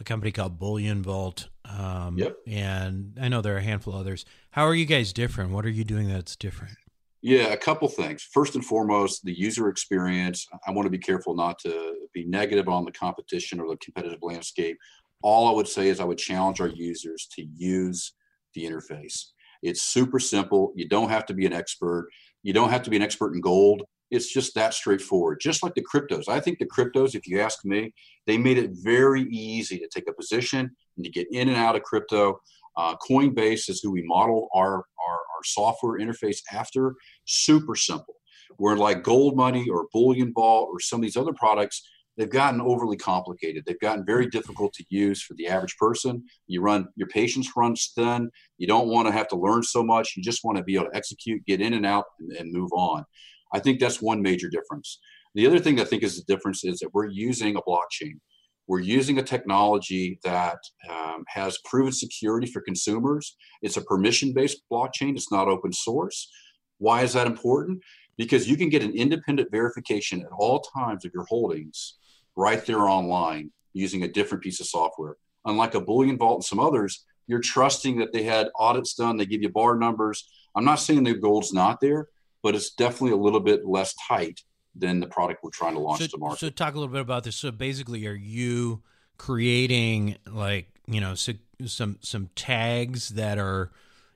[0.01, 1.47] a company called Bullion Vault.
[1.63, 2.35] Um, yep.
[2.45, 4.25] And I know there are a handful of others.
[4.51, 5.51] How are you guys different?
[5.51, 6.75] What are you doing that's different?
[7.21, 8.27] Yeah, a couple things.
[8.33, 10.45] First and foremost, the user experience.
[10.67, 14.19] I want to be careful not to be negative on the competition or the competitive
[14.21, 14.77] landscape.
[15.21, 18.11] All I would say is I would challenge our users to use
[18.53, 19.25] the interface.
[19.61, 20.73] It's super simple.
[20.75, 22.09] You don't have to be an expert.
[22.43, 23.83] You don't have to be an expert in gold.
[24.09, 25.39] It's just that straightforward.
[25.39, 26.27] Just like the cryptos.
[26.27, 27.93] I think the cryptos, if you ask me,
[28.27, 31.75] they made it very easy to take a position and to get in and out
[31.75, 32.39] of crypto.
[32.75, 36.95] Uh, Coinbase is who we model our, our, our software interface after.
[37.25, 38.15] Super simple.
[38.57, 41.87] Where like Gold Money or Bullion Vault or some of these other products,
[42.21, 43.63] they've gotten overly complicated.
[43.65, 46.23] They've gotten very difficult to use for the average person.
[46.45, 48.29] You run your patience runs thin.
[48.59, 50.13] You don't want to have to learn so much.
[50.15, 52.69] You just want to be able to execute, get in and out, and, and move
[52.73, 53.05] on.
[53.53, 54.99] I think that's one major difference.
[55.33, 58.19] The other thing I think is the difference is that we're using a blockchain.
[58.67, 60.59] We're using a technology that
[60.91, 63.35] um, has proven security for consumers.
[63.63, 66.29] It's a permission based blockchain, it's not open source.
[66.77, 67.79] Why is that important?
[68.15, 71.95] Because you can get an independent verification at all times of your holdings
[72.35, 75.15] right there online using a different piece of software.
[75.45, 79.25] Unlike a Bullion Vault and some others, you're trusting that they had audits done, they
[79.25, 80.29] give you bar numbers.
[80.55, 82.09] I'm not saying the gold's not there,
[82.43, 84.41] but it's definitely a little bit less tight
[84.75, 86.39] than the product we're trying to launch so, to market.
[86.39, 87.35] So talk a little bit about this.
[87.35, 88.81] So basically, are you
[89.17, 93.71] creating like you know some some tags that are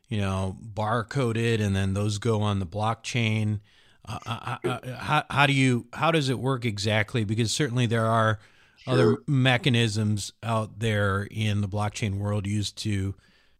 [0.10, 3.60] you know barcoded and then those go on the blockchain?
[4.07, 7.23] Uh, uh, uh, how, how do you how does it work exactly?
[7.23, 8.39] Because certainly there are
[8.87, 13.15] other mechanisms out there in the blockchain world used to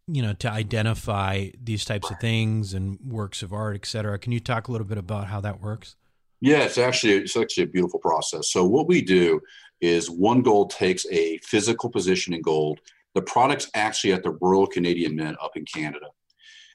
[0.08, 4.20] you know to identify these types of things and works of art et cetera.
[4.20, 5.96] Can you talk a little bit about how that works?
[6.42, 8.52] Yeah it's actually it's actually a beautiful process.
[8.52, 9.42] So what we do
[9.82, 12.82] is one gold takes a physical position in gold.
[13.16, 16.08] The product's actually at the royal canadian mint up in canada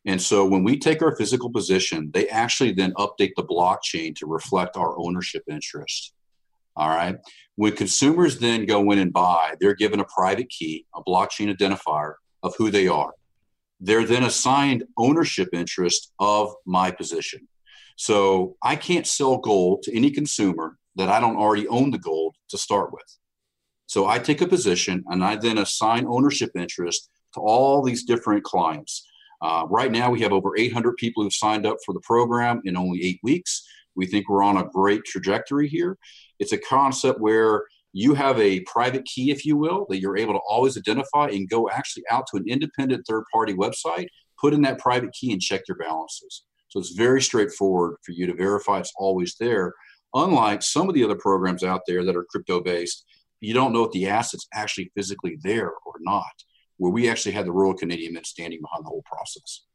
[0.07, 4.27] and so when we take our physical position they actually then update the blockchain to
[4.27, 6.15] reflect our ownership interest
[6.77, 7.17] all right.
[7.57, 12.15] When consumers then go in and buy, they're given a private key, a blockchain identifier
[12.43, 13.13] of who they are.
[13.81, 17.49] They're then assigned ownership interest of my position.
[17.97, 22.37] So I can't sell gold to any consumer that I don't already own the gold
[22.49, 23.05] to start with.
[23.87, 28.45] So I take a position and I then assign ownership interest to all these different
[28.45, 29.07] clients.
[29.43, 32.77] Uh, right now, we have over 800 people who've signed up for the program in
[32.77, 33.67] only eight weeks.
[33.97, 35.97] We think we're on a great trajectory here.
[36.39, 40.35] It's a concept where you have a private key, if you will, that you're able
[40.35, 44.07] to always identify and go actually out to an independent third party website,
[44.41, 46.45] put in that private key and check your balances.
[46.69, 49.75] So it's very straightforward for you to verify it's always there.
[50.15, 53.05] Unlike some of the other programs out there that are crypto based,
[53.41, 56.25] you don't know if the asset's actually physically there or not,
[56.81, 59.67] where we actually had the Royal Canadian Mint standing behind the whole process.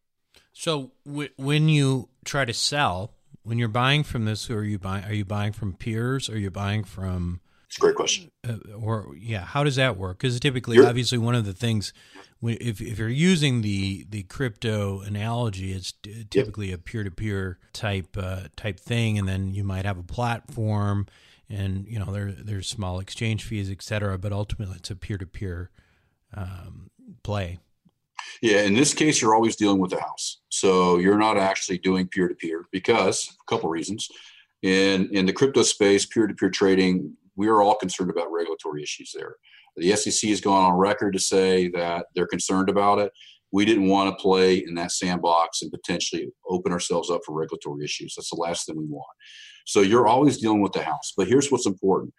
[0.53, 3.13] So w- when you try to sell,
[3.43, 5.05] when you're buying from this, who are you buying?
[5.05, 6.27] Are you buying from peers?
[6.29, 7.41] Or are you buying from?
[7.67, 8.31] It's a great question.
[8.47, 10.17] Uh, or yeah, how does that work?
[10.17, 11.93] Because typically, you're, obviously, one of the things
[12.41, 15.93] if if you're using the the crypto analogy, it's
[16.31, 16.79] typically yep.
[16.79, 21.05] a peer to peer type uh, type thing, and then you might have a platform,
[21.49, 24.17] and you know there there's small exchange fees, et cetera.
[24.17, 25.69] But ultimately, it's a peer to peer
[27.23, 27.59] play.
[28.41, 30.41] Yeah, in this case, you're always dealing with the house.
[30.49, 34.09] So you're not actually doing peer to peer because a couple reasons.
[34.61, 38.81] In in the crypto space, peer to peer trading, we are all concerned about regulatory
[38.81, 39.35] issues there.
[39.77, 43.11] The SEC has gone on record to say that they're concerned about it.
[43.51, 47.83] We didn't want to play in that sandbox and potentially open ourselves up for regulatory
[47.83, 48.15] issues.
[48.15, 49.05] That's the last thing we want.
[49.65, 51.13] So you're always dealing with the house.
[51.15, 52.13] But here's what's important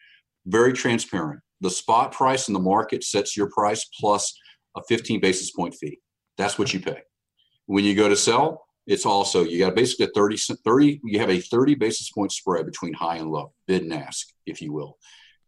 [0.47, 1.41] very transparent.
[1.61, 4.33] The spot price in the market sets your price plus
[4.77, 5.99] a 15 basis point fee.
[6.37, 7.03] That's what you pay.
[7.67, 11.31] When you go to sell, it's also you got basically a 30, 30 you have
[11.31, 14.97] a 30 basis point spread between high and low, bid and ask, if you will.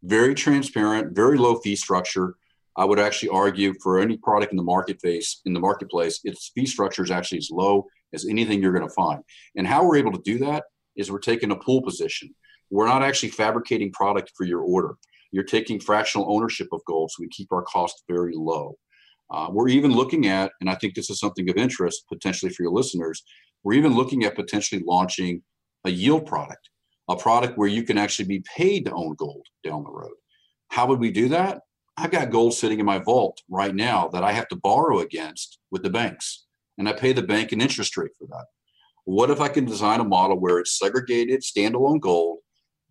[0.02, 2.34] Very transparent, very low fee structure.
[2.76, 6.50] I would actually argue for any product in the market face in the marketplace, its
[6.54, 9.22] fee structure is actually as low as anything you're going to find.
[9.56, 10.64] And how we're able to do that
[10.96, 12.34] is we're taking a pool position.
[12.70, 14.96] We're not actually fabricating product for your order.
[15.30, 18.76] You're taking fractional ownership of gold, so we keep our costs very low.
[19.30, 22.62] Uh, we're even looking at, and I think this is something of interest potentially for
[22.62, 23.22] your listeners,
[23.62, 25.42] we're even looking at potentially launching
[25.84, 26.70] a yield product,
[27.08, 30.14] a product where you can actually be paid to own gold down the road.
[30.70, 31.60] How would we do that?
[31.96, 35.58] I've got gold sitting in my vault right now that I have to borrow against
[35.70, 36.46] with the banks,
[36.78, 38.46] and I pay the bank an interest rate for that.
[39.04, 42.38] What if I can design a model where it's segregated, standalone gold,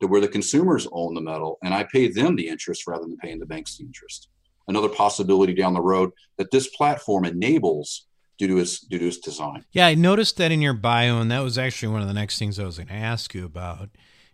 [0.02, 3.18] to where the consumers own the metal, and I pay them the interest rather than
[3.18, 4.30] paying the banks the interest?
[4.68, 9.18] Another possibility down the road that this platform enables due to its due to its
[9.18, 9.66] design.
[9.72, 12.38] Yeah, I noticed that in your bio, and that was actually one of the next
[12.40, 13.90] things I was going to ask you about.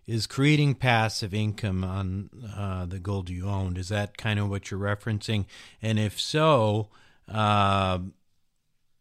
[0.05, 3.77] Is creating passive income on uh, the gold you owned?
[3.77, 5.45] Is that kind of what you're referencing?
[5.81, 6.89] And if so,
[7.31, 7.99] uh,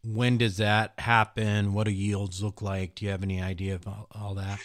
[0.05, 1.73] when does that happen?
[1.73, 2.95] What do yields look like?
[2.95, 4.59] Do you have any idea of all, all that?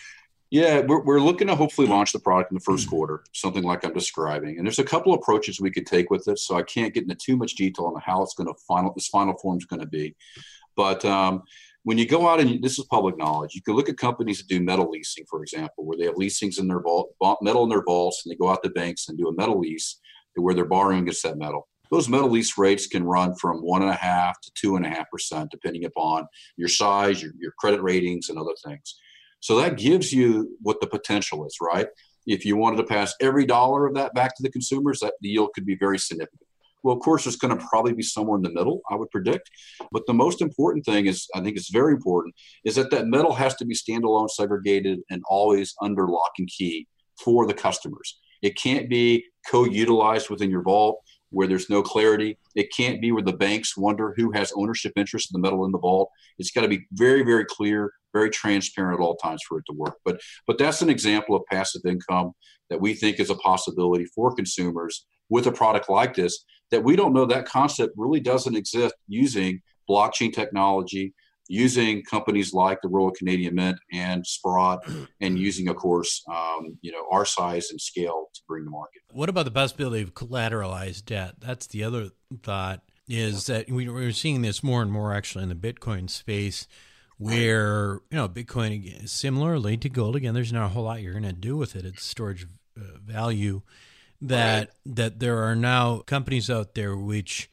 [0.50, 2.90] Yeah, we're, we're looking to hopefully launch the product in the first mm.
[2.90, 4.56] quarter, something like I'm describing.
[4.56, 7.16] And there's a couple approaches we could take with it, so I can't get into
[7.16, 9.86] too much detail on how it's going to final this final form is going to
[9.86, 10.16] be.
[10.74, 11.42] But um,
[11.82, 14.38] when you go out and you, this is public knowledge, you can look at companies
[14.38, 17.68] that do metal leasing, for example, where they have leasings in their vault, metal in
[17.68, 20.00] their vaults, and they go out to banks and do a metal lease
[20.34, 21.68] to where they're borrowing against that metal.
[21.90, 24.90] Those metal lease rates can run from one and a half to two and a
[24.90, 28.98] half percent, depending upon your size, your, your credit ratings, and other things.
[29.40, 31.86] So that gives you what the potential is, right?
[32.26, 35.28] If you wanted to pass every dollar of that back to the consumers, that the
[35.28, 36.42] yield could be very significant.
[36.82, 39.50] Well, of course, it's going to probably be somewhere in the middle, I would predict.
[39.90, 43.32] But the most important thing is, I think it's very important, is that that metal
[43.34, 46.86] has to be standalone, segregated, and always under lock and key
[47.22, 48.18] for the customers.
[48.42, 52.38] It can't be co-utilized within your vault where there's no clarity.
[52.54, 55.72] It can't be where the banks wonder who has ownership interest in the metal in
[55.72, 56.10] the vault.
[56.38, 59.74] It's got to be very, very clear very transparent at all times for it to
[59.76, 59.96] work.
[60.04, 62.32] But but that's an example of passive income
[62.70, 66.96] that we think is a possibility for consumers with a product like this that we
[66.96, 71.14] don't know that concept really doesn't exist using blockchain technology
[71.48, 74.86] using companies like the Royal Canadian Mint and Sprott,
[75.20, 79.02] and using, of course, um, you know, our size and scale to bring to market.
[79.12, 81.36] What about the possibility of collateralized debt?
[81.40, 82.10] That's the other
[82.42, 82.82] thought.
[83.10, 86.68] Is that we, we're seeing this more and more actually in the Bitcoin space,
[87.18, 90.34] where you know Bitcoin similarly to gold again.
[90.34, 91.84] There's not a whole lot you're going to do with it.
[91.84, 92.46] It's storage
[92.76, 93.62] uh, value.
[94.20, 94.96] That right.
[94.96, 97.50] that there are now companies out there which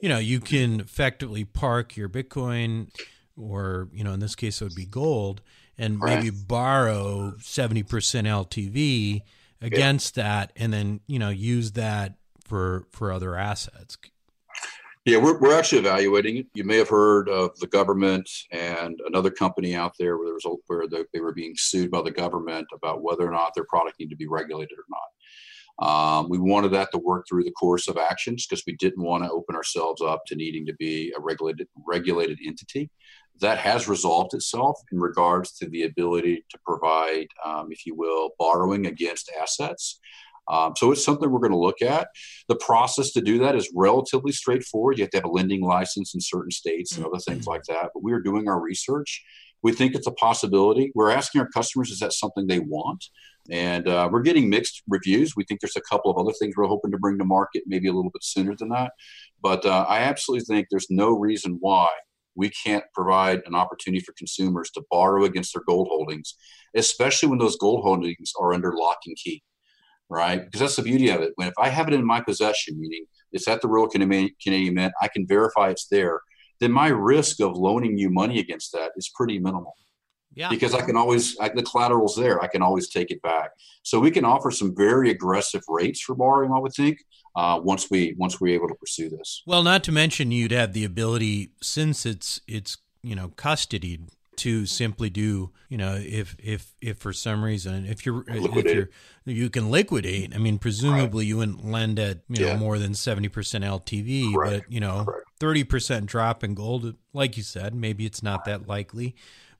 [0.00, 2.88] you know you can effectively park your Bitcoin
[3.36, 5.42] or you know in this case it would be gold
[5.76, 6.22] and right.
[6.22, 9.22] maybe borrow 70% LTV
[9.60, 10.22] against yeah.
[10.22, 13.96] that and then you know use that for for other assets
[15.04, 16.46] yeah we're, we're actually evaluating it.
[16.54, 20.44] You may have heard of the government and another company out there where there was
[20.46, 23.98] a, where they were being sued by the government about whether or not their product
[23.98, 25.00] needed to be regulated or not.
[25.78, 29.24] Um, we wanted that to work through the course of actions because we didn't want
[29.24, 32.90] to open ourselves up to needing to be a regulated regulated entity.
[33.40, 38.30] That has resolved itself in regards to the ability to provide, um, if you will,
[38.38, 39.98] borrowing against assets.
[40.50, 42.08] Um, so it's something we're going to look at.
[42.48, 44.98] The process to do that is relatively straightforward.
[44.98, 47.50] You have to have a lending license in certain states and other things mm-hmm.
[47.50, 47.90] like that.
[47.94, 49.24] But we are doing our research.
[49.62, 50.92] We think it's a possibility.
[50.94, 53.02] We're asking our customers, is that something they want?
[53.50, 55.34] And uh, we're getting mixed reviews.
[55.36, 57.88] We think there's a couple of other things we're hoping to bring to market, maybe
[57.88, 58.92] a little bit sooner than that.
[59.42, 61.88] But uh, I absolutely think there's no reason why
[62.34, 66.34] we can't provide an opportunity for consumers to borrow against their gold holdings,
[66.74, 69.42] especially when those gold holdings are under lock and key,
[70.08, 70.44] right?
[70.44, 71.32] Because that's the beauty of it.
[71.36, 74.92] When if I have it in my possession, meaning it's at the Royal Canadian Mint,
[75.00, 76.20] I can verify it's there,
[76.60, 79.74] then my risk of loaning you money against that is pretty minimal.
[80.36, 80.48] Yeah.
[80.48, 82.42] Because I can always, I, the collateral's there.
[82.42, 83.50] I can always take it back.
[83.84, 86.98] So we can offer some very aggressive rates for borrowing, I would think,
[87.36, 89.42] uh, once we once we're able to pursue this.
[89.46, 94.66] Well, not to mention you'd have the ability, since it's it's you know custodied, to
[94.66, 98.66] simply do you know if if if for some reason if you're liquidate.
[98.66, 98.88] if you're
[99.26, 100.34] you can liquidate.
[100.34, 101.28] I mean, presumably right.
[101.28, 104.64] you wouldn't lend at you know more than seventy percent LTV, Correct.
[104.64, 105.06] but you know
[105.40, 109.14] thirty percent drop in gold, like you said, maybe it's not that likely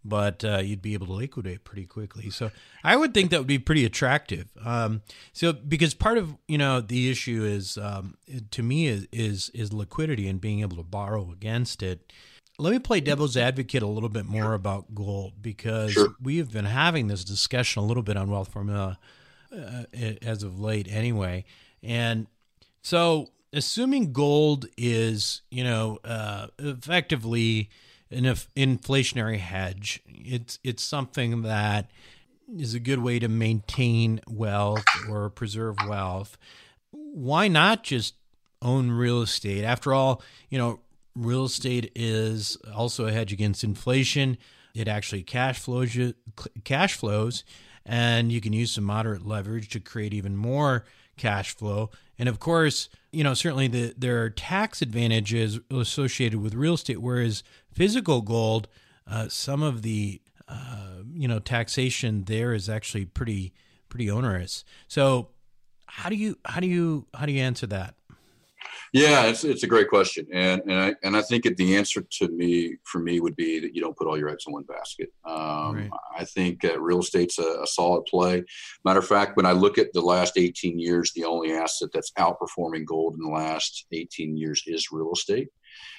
[0.05, 2.29] but uh, you'd be able to liquidate pretty quickly.
[2.29, 2.51] So
[2.83, 4.49] I would think that would be pretty attractive.
[4.63, 5.03] Um,
[5.33, 8.17] so because part of you know the issue is um,
[8.51, 12.13] to me is, is is liquidity and being able to borrow against it.
[12.59, 16.15] Let me play devil's advocate a little bit more about gold because sure.
[16.23, 18.99] we've been having this discussion a little bit on Wealth Formula
[19.53, 19.85] uh,
[20.23, 21.45] as of late, anyway.
[21.83, 22.29] And
[22.83, 27.71] so, assuming gold is you know uh, effectively
[28.11, 30.01] an inflationary hedge.
[30.07, 31.91] It's it's something that
[32.57, 36.37] is a good way to maintain wealth or preserve wealth.
[36.91, 38.15] Why not just
[38.63, 39.65] own real estate?
[39.65, 40.81] After all, you know,
[41.15, 44.37] real estate is also a hedge against inflation.
[44.75, 46.15] It actually cash flows you,
[46.65, 47.45] cash flows,
[47.87, 50.85] and you can use some moderate leverage to create even more
[51.17, 51.91] cash flow.
[52.19, 57.01] And of course, you know, certainly the, there are tax advantages associated with real estate,
[57.01, 57.43] whereas
[57.73, 58.69] physical gold,
[59.07, 63.53] uh, some of the uh, you know taxation there is actually pretty
[63.89, 64.65] pretty onerous.
[64.89, 65.29] So
[65.87, 67.95] how do you how do you how do you answer that?
[68.95, 72.29] Yeah, it's, it's a great question, and and I and I think the answer to
[72.29, 75.13] me for me would be that you don't put all your eggs in one basket.
[75.25, 75.91] Um, right.
[76.17, 78.45] I think uh, real estate's a, a, solid play.
[78.85, 82.13] Matter of fact, when I look at the last 18 years, the only asset that's
[82.13, 85.49] outperforming gold in the last 18 years is real estate.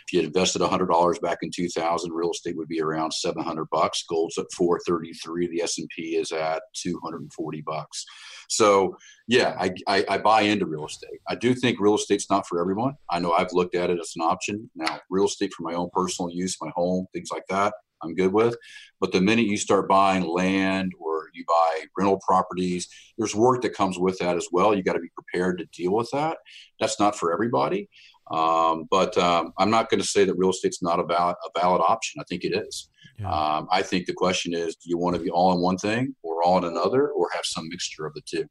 [0.08, 4.06] If you had invested $100 back in 2000, real estate would be around 700 bucks.
[4.08, 5.48] Gold's at 433.
[5.48, 8.06] The S&P is at 240 bucks.
[8.50, 11.20] So yeah, I, I, I buy into real estate.
[11.28, 12.96] I do think real estate's not for everyone.
[13.10, 14.70] I know I've looked at it as an option.
[14.76, 17.74] Now, real estate for my own personal use, my home, things like that,
[18.04, 18.56] I'm good with.
[19.00, 22.88] But the minute you start buying land or you buy rental properties,
[23.18, 24.76] there's work that comes with that as well.
[24.76, 26.38] You got to be prepared to deal with that.
[26.80, 27.90] That's not for everybody.
[28.32, 31.60] Um, but um, I'm not going to say that real estate's not a valid, a
[31.60, 32.22] valid option.
[32.22, 32.90] I think it is.
[33.20, 33.32] Yeah.
[33.32, 36.16] Um, I think the question is, do you want to be all in one thing
[36.22, 38.46] or all in another or have some mixture of the two?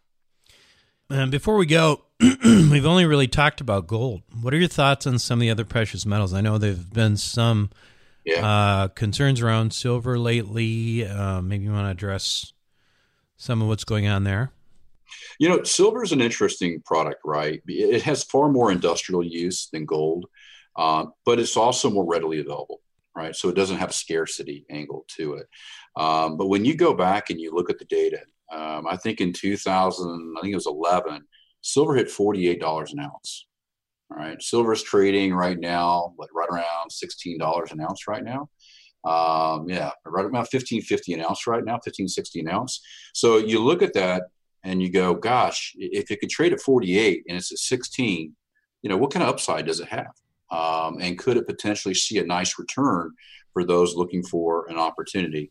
[1.11, 4.23] And before we go, we've only really talked about gold.
[4.41, 6.33] What are your thoughts on some of the other precious metals?
[6.33, 7.71] I know there have been some
[8.25, 8.47] yeah.
[8.47, 11.07] uh, concerns around silver lately.
[11.07, 12.53] Uh, maybe you want to address
[13.37, 14.51] some of what's going on there.
[15.39, 17.62] You know, silver is an interesting product, right?
[17.67, 20.27] It has far more industrial use than gold,
[20.77, 22.81] uh, but it's also more readily available,
[23.15, 23.35] right?
[23.35, 25.47] So it doesn't have a scarcity angle to it.
[25.97, 28.21] Um, but when you go back and you look at the data,
[28.53, 31.23] um, I think in 2000, I think it was 11,
[31.62, 33.47] silver hit $48 an ounce.
[34.11, 38.49] All right, silver is trading right now, like right around $16 an ounce right now.
[39.05, 42.81] Um, yeah, right about 1550 an ounce right now, 1560 an ounce.
[43.12, 44.25] So you look at that
[44.62, 48.35] and you go, gosh, if it could trade at 48 and it's at 16,
[48.83, 50.12] you know, what kind of upside does it have?
[50.55, 53.13] Um, and could it potentially see a nice return
[53.53, 55.51] for those looking for an opportunity?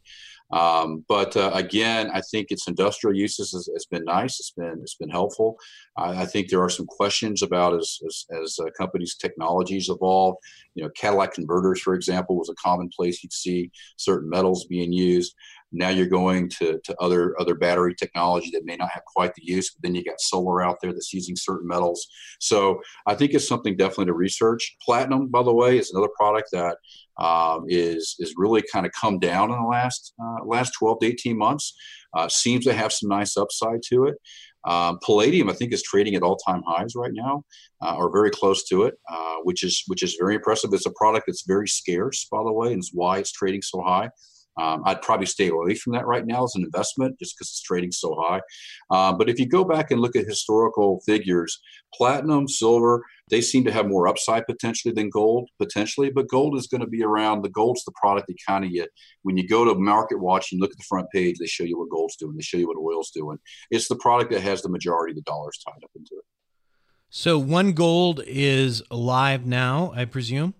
[0.51, 4.39] Um, but uh, again, I think its industrial uses has, has, been nice.
[4.39, 5.57] It's been it's been helpful.
[5.97, 10.35] I, I think there are some questions about as as, as uh, companies' technologies evolve.
[10.75, 14.93] You know, catalytic converters, for example, was a common place you'd see certain metals being
[14.93, 15.33] used.
[15.73, 19.43] Now you're going to, to other other battery technology that may not have quite the
[19.43, 22.07] use, but then you got solar out there that's using certain metals.
[22.39, 24.77] So I think it's something definitely to research.
[24.81, 26.77] Platinum, by the way, is another product that
[27.17, 31.07] um, is is really kind of come down in the last uh, last 12 to
[31.07, 31.75] 18 months.
[32.15, 34.15] Uh, seems to have some nice upside to it.
[34.65, 37.43] Um, palladium, I think, is trading at all-time highs right now,
[37.81, 40.69] uh, or very close to it, uh, which is which is very impressive.
[40.73, 43.81] It's a product that's very scarce, by the way, and it's why it's trading so
[43.81, 44.09] high.
[44.59, 47.61] Um, I'd probably stay away from that right now as an investment just because it's
[47.61, 48.41] trading so high.
[48.91, 51.59] Uh, but if you go back and look at historical figures,
[51.93, 56.11] platinum, silver, they seem to have more upside potentially than gold, potentially.
[56.11, 57.41] But gold is going to be around.
[57.41, 58.87] The gold's the product of you,
[59.23, 61.79] when you go to Market Watch and look at the front page, they show you
[61.79, 63.39] what gold's doing, they show you what oil's doing.
[63.71, 66.25] It's the product that has the majority of the dollars tied up into it.
[67.09, 70.55] So, one gold is alive now, I presume?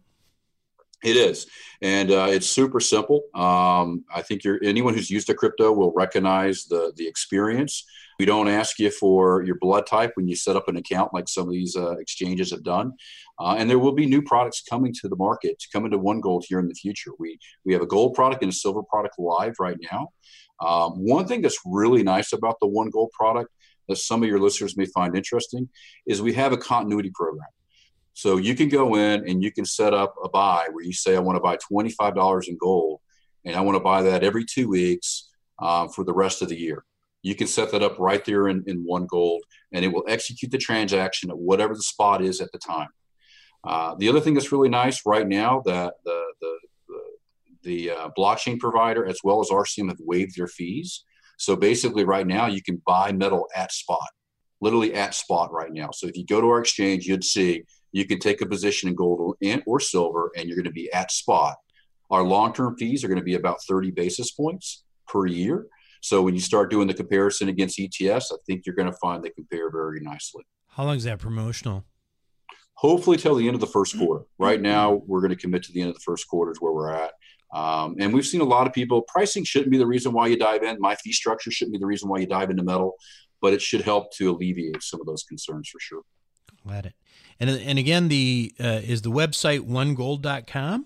[1.04, 1.48] It is,
[1.82, 3.24] and uh, it's super simple.
[3.36, 7.86] Um, I think anyone who's used a crypto will recognize the the experience.
[8.20, 11.28] We don't ask you for your blood type when you set up an account, like
[11.28, 12.94] some of these uh, exchanges have done.
[13.40, 16.22] Uh, and there will be new products coming to the market to come into One
[16.22, 17.12] Gold here in the future.
[17.20, 20.10] We we have a gold product and a silver product live right now.
[20.62, 23.50] Um, one thing that's really nice about the One Gold product
[23.90, 25.68] that some of your listeners may find interesting
[26.06, 27.50] is we have a continuity program.
[28.14, 31.16] So you can go in and you can set up a buy where you say,
[31.16, 33.02] I want to buy $25 in gold
[33.46, 36.60] and I want to buy that every two weeks uh, for the rest of the
[36.60, 36.86] year.
[37.24, 40.52] You can set that up right there in, in one gold and it will execute
[40.52, 42.90] the transaction at whatever the spot is at the time.
[43.64, 46.60] Uh, the other thing that's really nice right now that the, the,
[46.90, 47.02] the,
[47.64, 51.06] the uh, blockchain provider as well as RCM have waived their fees.
[51.38, 54.08] So basically, right now, you can buy metal at spot,
[54.62, 55.90] literally at spot right now.
[55.92, 57.64] So if you go to our exchange, you'd see
[57.94, 60.92] you can take a position in gold and, or silver and you're going to be
[60.92, 61.56] at spot.
[62.10, 65.68] Our long term fees are going to be about 30 basis points per year.
[66.02, 69.24] So when you start doing the comparison against ETFs, I think you're going to find
[69.24, 70.44] they compare very nicely.
[70.68, 71.86] How long is that promotional?
[72.74, 74.26] Hopefully till the end of the first quarter.
[74.38, 76.74] Right now, we're going to commit to the end of the first quarter is where
[76.74, 77.14] we're at.
[77.54, 79.04] Um, and we've seen a lot of people.
[79.04, 80.78] Pricing shouldn't be the reason why you dive in.
[80.80, 82.96] My fee structure shouldn't be the reason why you dive into metal,
[83.42, 86.02] but it should help to alleviate some of those concerns for sure.
[86.66, 86.94] Glad it.
[87.40, 90.86] And and again, the uh, is the website onegold.com.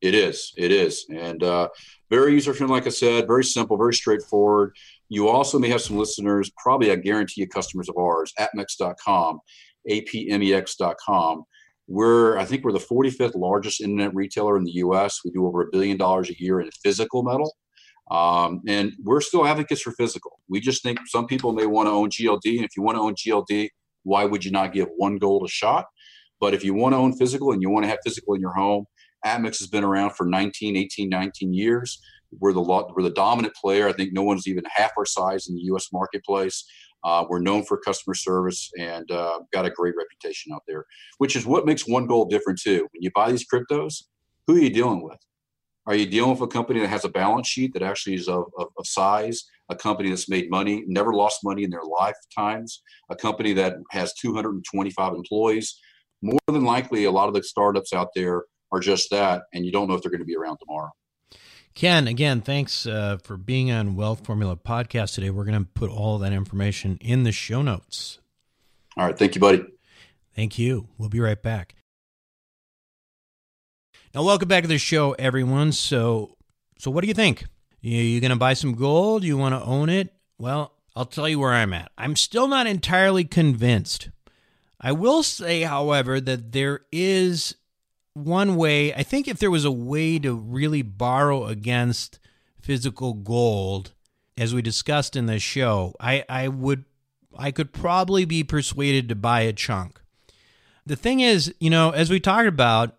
[0.00, 0.52] It is.
[0.56, 1.68] It is, and uh,
[2.10, 2.74] very user friendly.
[2.74, 4.74] Like I said, very simple, very straightforward.
[5.08, 9.40] You also may have some listeners, probably I guarantee you, customers of ours, apmex.com,
[9.88, 11.44] apmex.com.
[11.86, 15.20] We're, I think, we're the 45th largest internet retailer in the U.S.
[15.24, 17.54] We do over a billion dollars a year in physical metal.
[18.10, 20.40] Um, and we're still advocates for physical.
[20.48, 22.56] We just think some people may want to own GLD.
[22.56, 23.68] And if you want to own GLD,
[24.02, 25.86] why would you not give one gold a shot?
[26.40, 28.54] But if you want to own physical and you want to have physical in your
[28.54, 28.86] home,
[29.24, 32.02] Apmex has been around for 19, 18, 19 years.
[32.40, 33.88] We're the we're the dominant player.
[33.88, 35.88] I think no one's even half our size in the U.S.
[35.92, 36.64] marketplace.
[37.04, 40.84] Uh, we're known for customer service and uh, got a great reputation out there,
[41.18, 42.88] which is what makes One Gold different too.
[42.92, 44.04] When you buy these cryptos,
[44.46, 45.18] who are you dealing with?
[45.86, 48.44] Are you dealing with a company that has a balance sheet that actually is of,
[48.56, 53.16] of, of size, a company that's made money, never lost money in their lifetimes, a
[53.16, 55.80] company that has 225 employees?
[56.22, 59.72] More than likely, a lot of the startups out there are just that, and you
[59.72, 60.90] don't know if they're going to be around tomorrow.
[61.74, 65.30] Ken, again, thanks uh, for being on Wealth Formula Podcast today.
[65.30, 68.18] We're going to put all that information in the show notes.
[68.96, 69.18] All right.
[69.18, 69.64] Thank you, buddy.
[70.36, 70.88] Thank you.
[70.98, 71.74] We'll be right back.
[74.14, 75.72] Now, welcome back to the show, everyone.
[75.72, 76.36] So,
[76.78, 77.46] so what do you think?
[77.82, 79.24] You, you going to buy some gold?
[79.24, 80.14] You want to own it?
[80.38, 81.90] Well, I'll tell you where I'm at.
[81.98, 84.08] I'm still not entirely convinced.
[84.80, 87.56] I will say, however, that there is
[88.14, 88.94] one way.
[88.94, 92.18] I think if there was a way to really borrow against
[92.60, 93.92] physical gold,
[94.36, 96.84] as we discussed in the show, I, I would
[97.36, 100.00] I could probably be persuaded to buy a chunk.
[100.84, 102.96] The thing is, you know, as we talked about,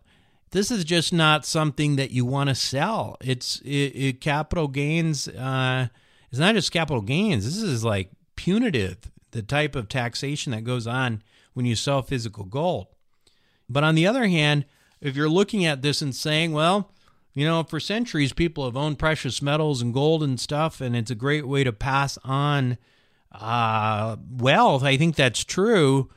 [0.54, 3.18] this is just not something that you want to sell.
[3.22, 5.28] It's it, it, capital gains.
[5.28, 5.90] Uh,
[6.32, 7.44] it's not just capital gains.
[7.44, 11.22] This is like punitive, the type of taxation that goes on
[11.54, 12.88] when you sell physical gold.
[13.70, 14.66] But on the other hand,
[15.02, 16.90] if you're looking at this and saying, well,
[17.36, 21.10] You know, for centuries, people have owned precious metals and gold and stuff, and it's
[21.10, 22.78] a great way to pass on
[23.32, 24.84] uh, wealth.
[24.84, 26.10] I think that's true.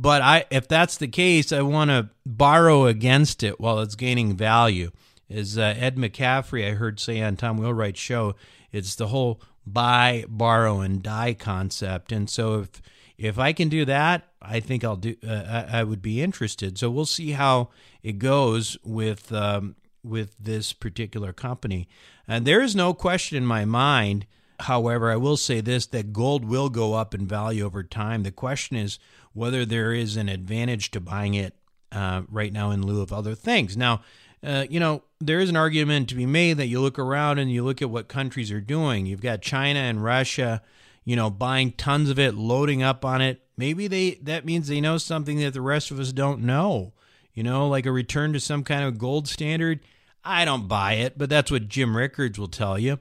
[0.00, 4.36] But I, if that's the case, I want to borrow against it while it's gaining
[4.36, 4.92] value.
[5.28, 8.36] As uh, Ed McCaffery, I heard say on Tom Wheelwright's show,
[8.70, 12.12] it's the whole buy, borrow, and die concept.
[12.12, 12.80] And so if
[13.18, 15.16] if I can do that, I think I'll do.
[15.26, 16.78] Uh, I, I, would be interested.
[16.78, 17.70] So we'll see how
[18.00, 19.74] it goes with um,
[20.04, 21.88] with this particular company.
[22.28, 24.26] And there is no question in my mind.
[24.60, 28.22] However, I will say this: that gold will go up in value over time.
[28.22, 29.00] The question is
[29.32, 31.54] whether there is an advantage to buying it
[31.92, 33.76] uh, right now in lieu of other things.
[33.76, 34.02] Now,
[34.42, 37.50] uh, you know, there is an argument to be made that you look around and
[37.50, 39.06] you look at what countries are doing.
[39.06, 40.62] You've got China and Russia
[41.08, 43.40] you know, buying tons of it, loading up on it.
[43.56, 46.92] Maybe they that means they know something that the rest of us don't know.
[47.32, 49.80] You know, like a return to some kind of gold standard.
[50.22, 52.98] I don't buy it, but that's what Jim Rickards will tell you.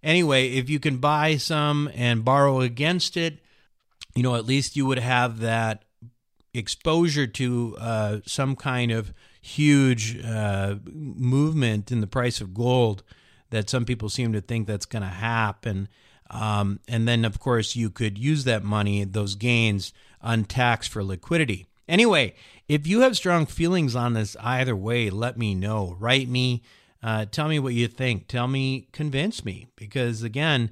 [0.00, 3.40] Anyway, if you can buy some and borrow against it,
[4.14, 5.84] you know, at least you would have that
[6.52, 13.02] exposure to uh, some kind of huge uh, movement in the price of gold
[13.50, 15.88] that some people seem to think that's going to happen.
[16.30, 19.92] Um, and then, of course, you could use that money, those gains,
[20.22, 21.66] untaxed for liquidity.
[21.88, 22.34] Anyway,
[22.68, 25.96] if you have strong feelings on this either way, let me know.
[25.98, 26.62] Write me.
[27.02, 28.28] Uh, tell me what you think.
[28.28, 29.66] Tell me, convince me.
[29.74, 30.70] Because again,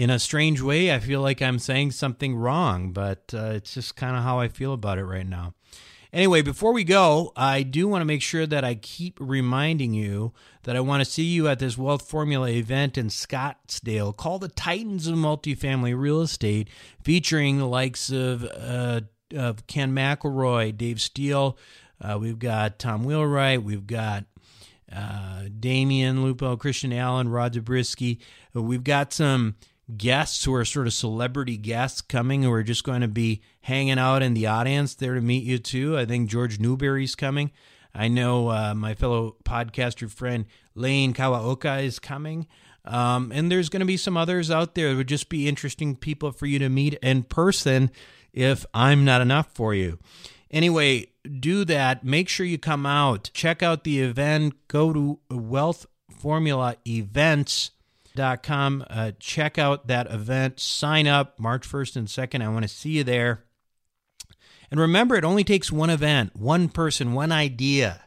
[0.00, 3.96] in a strange way, I feel like I'm saying something wrong, but uh, it's just
[3.96, 5.52] kind of how I feel about it right now.
[6.10, 10.32] Anyway, before we go, I do want to make sure that I keep reminding you
[10.62, 14.48] that I want to see you at this Wealth Formula event in Scottsdale called the
[14.48, 16.68] Titans of Multifamily Real Estate,
[17.04, 19.02] featuring the likes of, uh,
[19.36, 21.58] of Ken McElroy, Dave Steele.
[22.00, 23.62] Uh, we've got Tom Wheelwright.
[23.62, 24.24] We've got
[24.90, 28.18] uh, Damion Lupo, Christian Allen, Rod Zabriskie.
[28.54, 29.56] We've got some
[29.96, 33.98] guests who are sort of celebrity guests coming who are just going to be hanging
[33.98, 35.96] out in the audience there to meet you too.
[35.98, 37.50] I think George Newberry's coming.
[37.94, 42.46] I know uh, my fellow podcaster friend Lane Kawaoka is coming.
[42.84, 44.88] Um, and there's going to be some others out there.
[44.88, 47.90] It would just be interesting people for you to meet in person
[48.32, 49.98] if I'm not enough for you.
[50.50, 52.04] Anyway, do that.
[52.04, 53.30] Make sure you come out.
[53.34, 54.54] Check out the event.
[54.68, 57.70] Go to Wealth Formula Events
[58.16, 58.84] com.
[58.88, 60.60] Uh, check out that event.
[60.60, 62.42] Sign up March 1st and 2nd.
[62.44, 63.44] I want to see you there.
[64.70, 68.02] And remember, it only takes one event, one person, one idea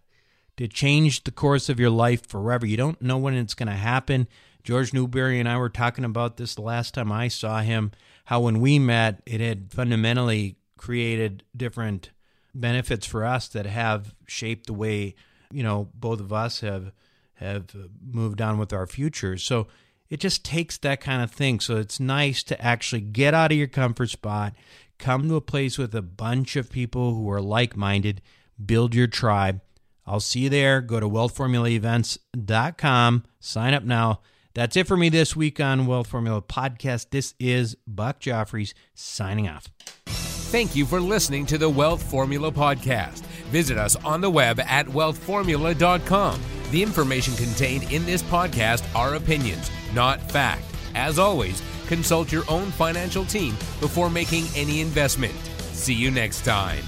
[0.57, 2.65] to change the course of your life forever.
[2.65, 4.27] You don't know when it's going to happen.
[4.63, 7.91] George Newberry and I were talking about this the last time I saw him,
[8.25, 12.11] how when we met, it had fundamentally created different
[12.55, 15.15] benefits for us that have shaped the way,
[15.51, 16.93] you know, both of us have
[17.35, 19.43] have moved on with our futures.
[19.43, 19.67] So
[20.09, 21.59] it just takes that kind of thing.
[21.59, 24.53] So it's nice to actually get out of your comfort spot,
[24.99, 28.21] come to a place with a bunch of people who are like minded,
[28.63, 29.61] build your tribe.
[30.05, 30.81] I'll see you there.
[30.81, 33.23] Go to wealthformulaevents.com.
[33.39, 34.19] Sign up now.
[34.53, 37.07] That's it for me this week on Wealth Formula Podcast.
[37.09, 39.69] This is Buck Joffrey's signing off.
[40.05, 43.21] Thank you for listening to the Wealth Formula Podcast.
[43.49, 46.62] Visit us on the web at wealthformula.com.
[46.73, 50.65] The information contained in this podcast are opinions not fact.
[50.95, 55.35] As always, consult your own financial team before making any investment.
[55.59, 56.83] See you next time.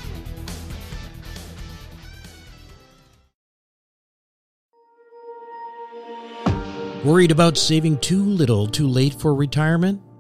[7.04, 10.02] Worried about saving too little too late for retirement?